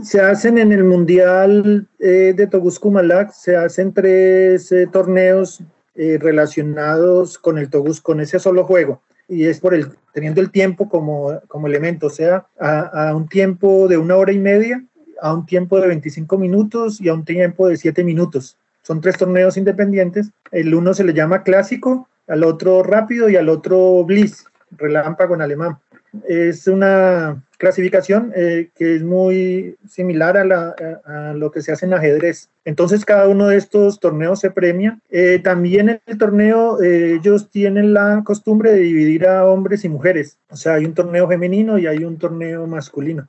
Se 0.02 0.22
hacen 0.22 0.58
en 0.58 0.72
el 0.72 0.86
mundial 0.86 1.86
eh, 2.00 2.34
de 2.34 2.48
Togus 2.48 2.80
Malak, 2.82 3.34
se 3.34 3.58
hacen 3.58 3.94
tres 3.94 4.74
torneos 4.94 5.62
relacionados 5.96 7.38
con 7.38 7.58
el 7.58 7.70
Togus, 7.70 8.00
con 8.00 8.22
ese 8.22 8.40
solo 8.40 8.64
juego. 8.64 9.02
Y 9.28 9.48
es 9.48 9.60
por 9.60 9.74
el, 9.74 9.90
teniendo 10.14 10.40
el 10.40 10.50
tiempo 10.50 10.88
como, 10.88 11.42
como 11.50 11.68
elemento, 11.68 12.08
o 12.08 12.10
sea, 12.10 12.48
a, 12.58 13.10
a 13.10 13.16
un 13.18 13.28
tiempo 13.28 13.90
de 13.90 13.98
una 13.98 14.16
hora 14.16 14.32
y 14.32 14.40
media, 14.40 14.82
a 15.22 15.34
un 15.34 15.46
tiempo 15.46 15.78
de 15.82 15.88
25 15.88 16.38
minutos 16.38 17.02
y 17.02 17.10
a 17.10 17.14
un 17.14 17.26
tiempo 17.26 17.68
de 17.68 17.76
7 17.76 18.02
minutos. 18.06 18.58
Son 18.88 19.02
tres 19.02 19.18
torneos 19.18 19.58
independientes. 19.58 20.32
El 20.50 20.74
uno 20.74 20.94
se 20.94 21.04
le 21.04 21.14
llama 21.14 21.44
clásico, 21.44 22.08
al 22.26 22.46
otro 22.46 22.84
rápido 22.84 23.28
y 23.28 23.36
al 23.36 23.50
otro 23.50 24.06
Bliss, 24.06 24.46
relámpago 24.72 25.36
en 25.36 25.42
alemán. 25.42 25.78
Es 26.26 26.68
una 26.68 27.44
clasificación 27.58 28.32
eh, 28.36 28.70
que 28.76 28.96
es 28.96 29.04
muy 29.04 29.76
similar 29.90 30.38
a, 30.38 31.34
lo 31.34 31.52
que 31.52 31.62
se 31.62 31.72
hace 31.72 31.86
en 31.86 31.94
ajedrez. 31.94 32.50
Entonces 32.66 33.06
cada 33.06 33.28
uno 33.28 33.48
de 33.48 33.58
estos 33.58 34.00
torneos 34.00 34.40
se 34.40 34.52
premia. 34.52 35.00
Eh, 35.10 35.40
también 35.44 35.90
en 35.90 36.02
el 36.06 36.18
torneo 36.18 36.82
eh, 36.82 37.14
ellos 37.14 37.50
tienen 37.50 37.94
la 37.94 38.22
costumbre 38.24 38.72
de 38.72 38.80
dividir 38.80 39.28
a 39.28 39.46
hombres 39.46 39.86
y 39.86 39.90
mujeres. 39.90 40.38
O 40.50 40.56
sea, 40.56 40.76
hay 40.76 40.86
un 40.86 40.94
torneo 40.94 41.28
femenino 41.28 41.78
y 41.78 41.88
hay 41.88 42.04
un 42.04 42.18
torneo 42.18 42.68
masculino. 42.68 43.28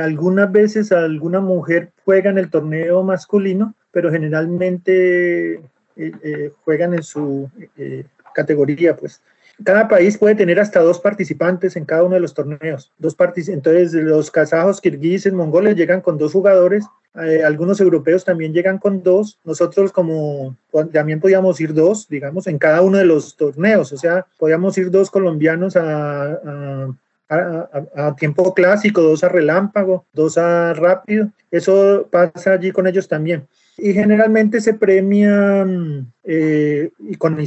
algunas 0.00 0.50
veces 0.50 0.92
alguna 0.92 1.40
mujer 1.40 1.90
juega 2.04 2.30
en 2.30 2.38
el 2.38 2.50
torneo 2.50 3.02
masculino 3.02 3.74
pero 3.90 4.10
generalmente 4.10 5.54
eh, 5.54 5.60
eh, 5.96 6.52
juegan 6.64 6.94
en 6.94 7.02
su 7.02 7.50
eh, 7.76 8.04
categoría, 8.34 8.96
pues. 8.96 9.20
Cada 9.64 9.88
país 9.88 10.16
puede 10.16 10.34
tener 10.34 10.60
hasta 10.60 10.80
dos 10.80 11.00
participantes 11.00 11.76
en 11.76 11.84
cada 11.84 12.04
uno 12.04 12.14
de 12.14 12.20
los 12.20 12.34
torneos. 12.34 12.92
Dos 12.98 13.16
entonces, 13.48 13.92
los 13.92 14.30
kazajos, 14.30 14.80
kirguises, 14.80 15.32
mongoles 15.32 15.76
llegan 15.76 16.00
con 16.00 16.16
dos 16.16 16.32
jugadores. 16.32 16.84
algunos 17.44 17.80
europeos 17.80 18.24
también 18.24 18.52
llegan 18.52 18.78
con 18.78 19.02
dos. 19.02 19.38
Nosotros 19.44 19.92
como 19.92 20.56
también 20.92 21.20
podíamos 21.20 21.60
ir 21.60 21.74
dos, 21.74 22.08
digamos, 22.08 22.46
en 22.46 22.58
cada 22.58 22.82
uno 22.82 22.98
de 22.98 23.04
los 23.04 23.36
torneos. 23.36 23.92
O 23.92 23.96
sea, 23.96 24.26
podíamos 24.38 24.78
ir 24.78 24.90
dos 24.90 25.10
colombianos 25.10 25.76
a, 25.76 26.38
a, 27.28 28.16
tiempo 28.16 28.54
clásico, 28.54 29.02
dos 29.02 29.24
a 29.24 29.28
relámpago, 29.28 30.04
dos 30.12 30.38
a 30.38 30.72
rápido. 30.74 31.30
Eso 31.50 32.06
pasa 32.10 32.52
allí 32.52 32.70
con 32.70 32.86
ellos 32.86 33.08
también 33.08 33.46
y 33.78 33.92
generalmente 33.92 34.60
se 34.60 34.74
premian 34.74 36.12
eh, 36.24 36.90
con, 37.16 37.38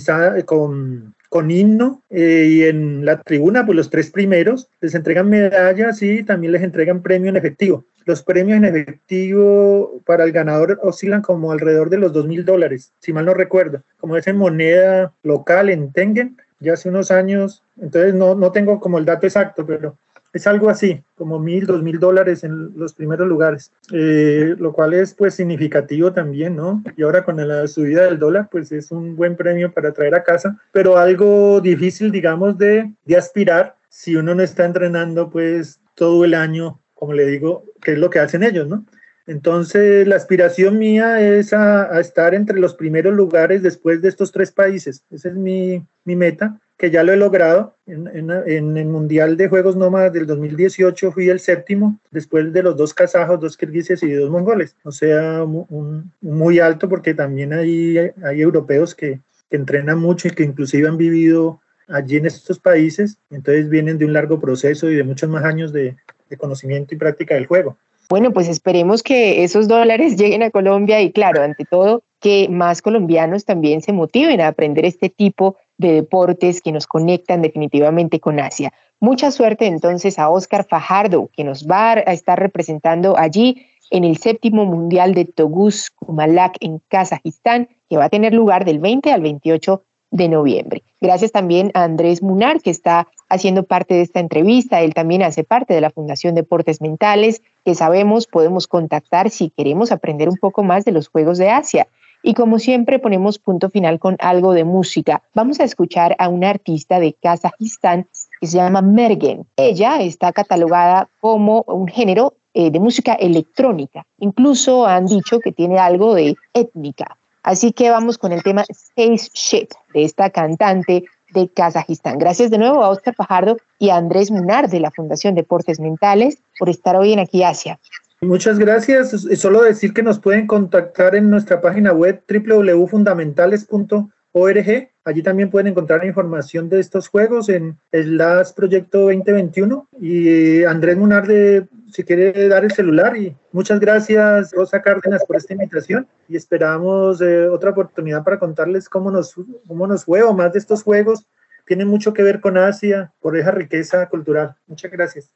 con, 0.45 1.13
con 1.31 1.49
himno 1.49 2.01
eh, 2.09 2.45
y 2.49 2.63
en 2.63 3.05
la 3.05 3.21
tribuna, 3.21 3.65
pues 3.65 3.77
los 3.77 3.89
tres 3.89 4.11
primeros 4.11 4.67
les 4.81 4.93
entregan 4.95 5.29
medallas 5.29 6.01
y 6.01 6.23
también 6.23 6.51
les 6.51 6.61
entregan 6.61 7.01
premio 7.01 7.29
en 7.29 7.37
efectivo. 7.37 7.85
Los 8.03 8.21
premios 8.21 8.57
en 8.57 8.65
efectivo 8.65 10.01
para 10.05 10.25
el 10.25 10.33
ganador 10.33 10.77
oscilan 10.83 11.21
como 11.21 11.53
alrededor 11.53 11.89
de 11.89 11.99
los 11.99 12.11
dos 12.11 12.27
mil 12.27 12.43
dólares, 12.43 12.91
si 12.99 13.13
mal 13.13 13.23
no 13.23 13.33
recuerdo, 13.33 13.81
como 13.97 14.17
es 14.17 14.27
en 14.27 14.35
moneda 14.35 15.13
local 15.23 15.69
en 15.69 15.93
Tengen, 15.93 16.35
ya 16.59 16.73
hace 16.73 16.89
unos 16.89 17.11
años, 17.11 17.63
entonces 17.79 18.13
no, 18.13 18.35
no 18.35 18.51
tengo 18.51 18.81
como 18.81 18.97
el 18.97 19.05
dato 19.05 19.25
exacto, 19.25 19.65
pero 19.65 19.95
es 20.33 20.47
algo 20.47 20.69
así, 20.69 21.03
como 21.15 21.39
mil, 21.39 21.65
dos 21.65 21.83
mil 21.83 21.99
dólares 21.99 22.43
en 22.43 22.77
los 22.77 22.93
primeros 22.93 23.27
lugares, 23.27 23.71
eh, 23.91 24.55
lo 24.57 24.71
cual 24.71 24.93
es 24.93 25.13
pues 25.13 25.33
significativo 25.35 26.13
también, 26.13 26.55
¿no? 26.55 26.83
Y 26.95 27.03
ahora 27.03 27.23
con 27.23 27.35
la 27.45 27.67
subida 27.67 28.05
del 28.05 28.19
dólar, 28.19 28.47
pues 28.51 28.71
es 28.71 28.91
un 28.91 29.15
buen 29.15 29.35
premio 29.35 29.71
para 29.73 29.91
traer 29.91 30.15
a 30.15 30.23
casa, 30.23 30.57
pero 30.71 30.97
algo 30.97 31.59
difícil, 31.59 32.11
digamos, 32.11 32.57
de, 32.57 32.91
de 33.05 33.17
aspirar 33.17 33.75
si 33.89 34.15
uno 34.15 34.33
no 34.33 34.41
está 34.41 34.65
entrenando 34.65 35.29
pues 35.29 35.79
todo 35.95 36.23
el 36.23 36.33
año, 36.33 36.79
como 36.93 37.13
le 37.13 37.25
digo, 37.25 37.65
que 37.81 37.93
es 37.93 37.97
lo 37.97 38.09
que 38.09 38.19
hacen 38.19 38.43
ellos, 38.43 38.67
¿no? 38.67 38.85
Entonces, 39.27 40.07
la 40.07 40.15
aspiración 40.15 40.79
mía 40.79 41.21
es 41.21 41.53
a, 41.53 41.93
a, 41.93 41.99
estar 41.99 42.33
entre 42.33 42.59
los 42.59 42.73
primeros 42.73 43.13
lugares 43.13 43.61
después 43.61 44.01
de 44.01 44.09
estos 44.09 44.31
tres 44.31 44.51
países. 44.51 45.03
Esa 45.11 45.29
es 45.29 45.35
mi, 45.35 45.85
mi 46.05 46.15
meta 46.15 46.59
que 46.81 46.89
ya 46.89 47.03
lo 47.03 47.13
he 47.13 47.15
logrado. 47.15 47.75
En, 47.85 48.07
en, 48.07 48.75
el 48.75 48.87
Mundial 48.87 49.37
de 49.37 49.47
Juegos 49.47 49.75
Nómadas 49.75 50.13
del 50.13 50.25
2018 50.25 51.11
fui 51.11 51.29
el 51.29 51.39
séptimo, 51.39 51.99
después 52.09 52.51
de 52.51 52.63
los 52.63 52.75
dos 52.75 52.91
kazajos, 52.91 53.39
dos 53.39 53.55
kirguises 53.55 54.01
y 54.01 54.11
dos 54.11 54.31
mongoles. 54.31 54.75
O 54.83 54.91
sea, 54.91 55.43
un, 55.43 56.11
muy 56.21 56.57
alto 56.57 56.89
porque 56.89 57.13
también 57.13 57.53
hay, 57.53 57.99
hay 58.23 58.41
europeos 58.41 58.95
que, 58.95 59.19
que 59.47 59.57
entrenan 59.57 59.99
mucho 59.99 60.27
y 60.27 60.31
que 60.31 60.41
inclusive 60.41 60.87
han 60.87 60.97
vivido 60.97 61.61
allí 61.87 62.17
en 62.17 62.25
estos 62.25 62.57
países, 62.57 63.19
entonces 63.29 63.69
vienen 63.69 63.99
de 63.99 64.05
un 64.05 64.13
largo 64.13 64.39
proceso 64.39 64.89
y 64.89 64.95
de 64.95 65.03
muchos 65.03 65.29
más 65.29 65.43
años 65.43 65.71
de, 65.71 65.95
de 66.31 66.37
conocimiento 66.37 66.95
y 66.95 66.97
práctica 66.97 67.35
del 67.35 67.45
juego. 67.45 67.77
Bueno, 68.09 68.33
pues 68.33 68.47
esperemos 68.47 69.03
que 69.03 69.43
esos 69.43 69.67
dólares 69.67 70.15
lleguen 70.17 70.41
a 70.41 70.49
Colombia 70.49 70.99
y 70.99 71.11
claro, 71.11 71.43
ante 71.43 71.63
todo, 71.63 72.01
que 72.19 72.47
más 72.49 72.81
colombianos 72.81 73.45
también 73.45 73.81
se 73.81 73.93
motiven 73.93 74.41
a 74.41 74.47
aprender 74.47 74.85
este 74.85 75.09
tipo 75.09 75.57
de 75.81 75.93
deportes 75.93 76.61
que 76.61 76.71
nos 76.71 76.87
conectan 76.87 77.41
definitivamente 77.41 78.19
con 78.19 78.39
Asia. 78.39 78.71
Mucha 78.99 79.31
suerte 79.31 79.65
entonces 79.65 80.19
a 80.19 80.29
Oscar 80.29 80.63
Fajardo, 80.63 81.29
que 81.33 81.43
nos 81.43 81.67
va 81.67 81.93
a 81.93 82.13
estar 82.13 82.39
representando 82.39 83.17
allí 83.17 83.65
en 83.89 84.03
el 84.03 84.17
séptimo 84.17 84.65
Mundial 84.65 85.13
de 85.13 85.25
Togus 85.25 85.89
Kumalak 85.89 86.55
en 86.59 86.81
Kazajistán, 86.87 87.67
que 87.89 87.97
va 87.97 88.05
a 88.05 88.09
tener 88.09 88.33
lugar 88.33 88.63
del 88.63 88.79
20 88.79 89.11
al 89.11 89.21
28 89.21 89.83
de 90.11 90.29
noviembre. 90.29 90.83
Gracias 91.01 91.31
también 91.31 91.71
a 91.73 91.83
Andrés 91.83 92.21
Munar, 92.21 92.61
que 92.61 92.69
está 92.69 93.07
haciendo 93.27 93.63
parte 93.63 93.95
de 93.95 94.01
esta 94.01 94.19
entrevista. 94.19 94.81
Él 94.81 94.93
también 94.93 95.23
hace 95.23 95.43
parte 95.43 95.73
de 95.73 95.81
la 95.81 95.89
Fundación 95.89 96.35
Deportes 96.35 96.79
Mentales, 96.79 97.41
que 97.65 97.73
sabemos 97.73 98.27
podemos 98.27 98.67
contactar 98.67 99.31
si 99.31 99.49
queremos 99.49 99.91
aprender 99.91 100.29
un 100.29 100.37
poco 100.37 100.63
más 100.63 100.85
de 100.85 100.91
los 100.91 101.07
Juegos 101.07 101.37
de 101.37 101.49
Asia. 101.49 101.87
Y 102.23 102.34
como 102.34 102.60
siempre 102.60 102.99
ponemos 102.99 103.39
punto 103.39 103.69
final 103.69 103.99
con 103.99 104.15
algo 104.19 104.53
de 104.53 104.63
música. 104.63 105.23
Vamos 105.34 105.60
a 105.60 105.63
escuchar 105.63 106.15
a 106.19 106.29
una 106.29 106.49
artista 106.49 106.99
de 106.99 107.13
Kazajistán 107.13 108.07
que 108.39 108.47
se 108.47 108.57
llama 108.57 108.81
Mergen. 108.81 109.45
Ella 109.57 110.01
está 110.01 110.31
catalogada 110.31 111.10
como 111.19 111.63
un 111.67 111.88
género 111.88 112.36
eh, 112.53 112.69
de 112.69 112.79
música 112.79 113.13
electrónica. 113.13 114.05
Incluso 114.17 114.86
han 114.86 115.07
dicho 115.07 115.39
que 115.39 115.51
tiene 115.51 115.79
algo 115.79 116.13
de 116.13 116.36
étnica. 116.53 117.17
Así 117.43 117.71
que 117.71 117.89
vamos 117.89 118.17
con 118.17 118.31
el 118.31 118.43
tema 118.43 118.65
Spaceship 118.71 119.69
de 119.93 120.03
esta 120.03 120.29
cantante 120.29 121.05
de 121.34 121.47
Kazajistán. 121.47 122.19
Gracias 122.19 122.51
de 122.51 122.57
nuevo 122.57 122.84
a 122.84 122.89
Oscar 122.89 123.15
Fajardo 123.15 123.57
y 123.79 123.89
a 123.89 123.95
Andrés 123.95 124.31
Munar 124.31 124.69
de 124.69 124.79
la 124.79 124.91
Fundación 124.91 125.34
Deportes 125.34 125.79
Mentales 125.79 126.38
por 126.60 126.69
estar 126.69 126.95
hoy 126.95 127.13
en 127.13 127.19
Aquí 127.19 127.43
Asia. 127.43 127.79
Muchas 128.23 128.60
gracias. 128.60 129.19
Solo 129.39 129.63
decir 129.63 129.95
que 129.95 130.03
nos 130.03 130.19
pueden 130.19 130.45
contactar 130.45 131.15
en 131.15 131.31
nuestra 131.31 131.60
página 131.60 131.91
web 131.91 132.21
www.fundamentales.org. 132.29 134.89
Allí 135.03 135.23
también 135.23 135.49
pueden 135.49 135.65
encontrar 135.65 136.05
información 136.05 136.69
de 136.69 136.79
estos 136.79 137.07
juegos 137.07 137.49
en 137.49 137.79
el 137.91 138.17
LAS 138.17 138.53
Proyecto 138.53 139.05
2021. 139.05 139.88
Y 139.99 140.63
Andrés 140.65 140.97
Munar, 140.97 141.25
de, 141.25 141.65
si 141.91 142.03
quiere 142.03 142.47
dar 142.47 142.63
el 142.63 142.71
celular. 142.71 143.17
Y 143.17 143.36
muchas 143.51 143.79
gracias, 143.79 144.51
Rosa 144.51 144.84
Cárdenas, 144.84 145.25
por 145.25 145.38
esta 145.38 145.53
invitación. 145.53 146.07
Y 146.29 146.36
esperamos 146.36 147.21
eh, 147.21 147.49
otra 147.49 147.71
oportunidad 147.71 148.23
para 148.23 148.38
contarles 148.38 148.88
cómo 148.88 149.10
nos, 149.10 149.34
cómo 149.67 149.88
nos 149.88 150.05
fue 150.05 150.21
o 150.21 150.31
más 150.31 150.53
de 150.53 150.60
estos 150.60 150.84
juegos 150.84 151.25
tiene 151.71 151.86
mucho 151.86 152.13
que 152.13 152.21
ver 152.21 152.41
con 152.41 152.57
Asia, 152.57 153.13
por 153.21 153.38
esa 153.38 153.51
riqueza 153.51 154.10
cultural. 154.10 154.55
Muchas 154.67 154.91
gracias. 154.91 155.31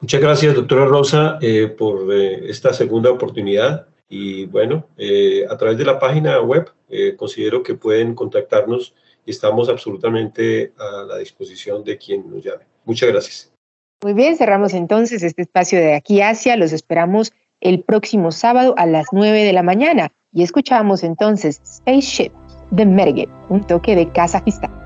Muchas 0.00 0.20
gracias, 0.20 0.54
doctora 0.54 0.84
Rosa, 0.84 1.36
eh, 1.42 1.66
por 1.66 2.14
eh, 2.14 2.48
esta 2.48 2.72
segunda 2.72 3.10
oportunidad. 3.10 3.88
Y 4.08 4.46
bueno, 4.46 4.86
eh, 4.96 5.44
a 5.50 5.56
través 5.56 5.78
de 5.78 5.84
la 5.84 5.98
página 5.98 6.40
web 6.42 6.70
considero 7.16 7.64
que 7.64 7.74
pueden 7.74 8.14
contactarnos 8.14 8.94
y 9.26 9.32
estamos 9.32 9.68
absolutamente 9.68 10.72
a 10.78 11.06
la 11.08 11.18
disposición 11.18 11.82
de 11.82 11.98
quien 11.98 12.30
nos 12.30 12.44
llame. 12.44 12.66
Muchas 12.84 13.08
gracias. 13.08 13.52
Muy 14.04 14.12
bien, 14.12 14.36
cerramos 14.36 14.74
entonces 14.74 15.24
este 15.24 15.42
espacio 15.42 15.80
de 15.80 15.94
aquí 15.94 16.22
Asia. 16.22 16.54
Los 16.54 16.72
esperamos 16.72 17.32
el 17.60 17.82
próximo 17.82 18.30
sábado 18.30 18.74
a 18.76 18.86
las 18.86 19.06
9 19.10 19.42
de 19.42 19.52
la 19.52 19.64
mañana 19.64 20.12
y 20.32 20.44
escuchamos 20.44 21.02
entonces 21.02 21.60
Spaceship 21.64 22.30
de 22.70 22.86
Merget, 22.86 23.28
un 23.48 23.66
toque 23.66 23.96
de 23.96 24.08
Kazajistán. 24.12 24.79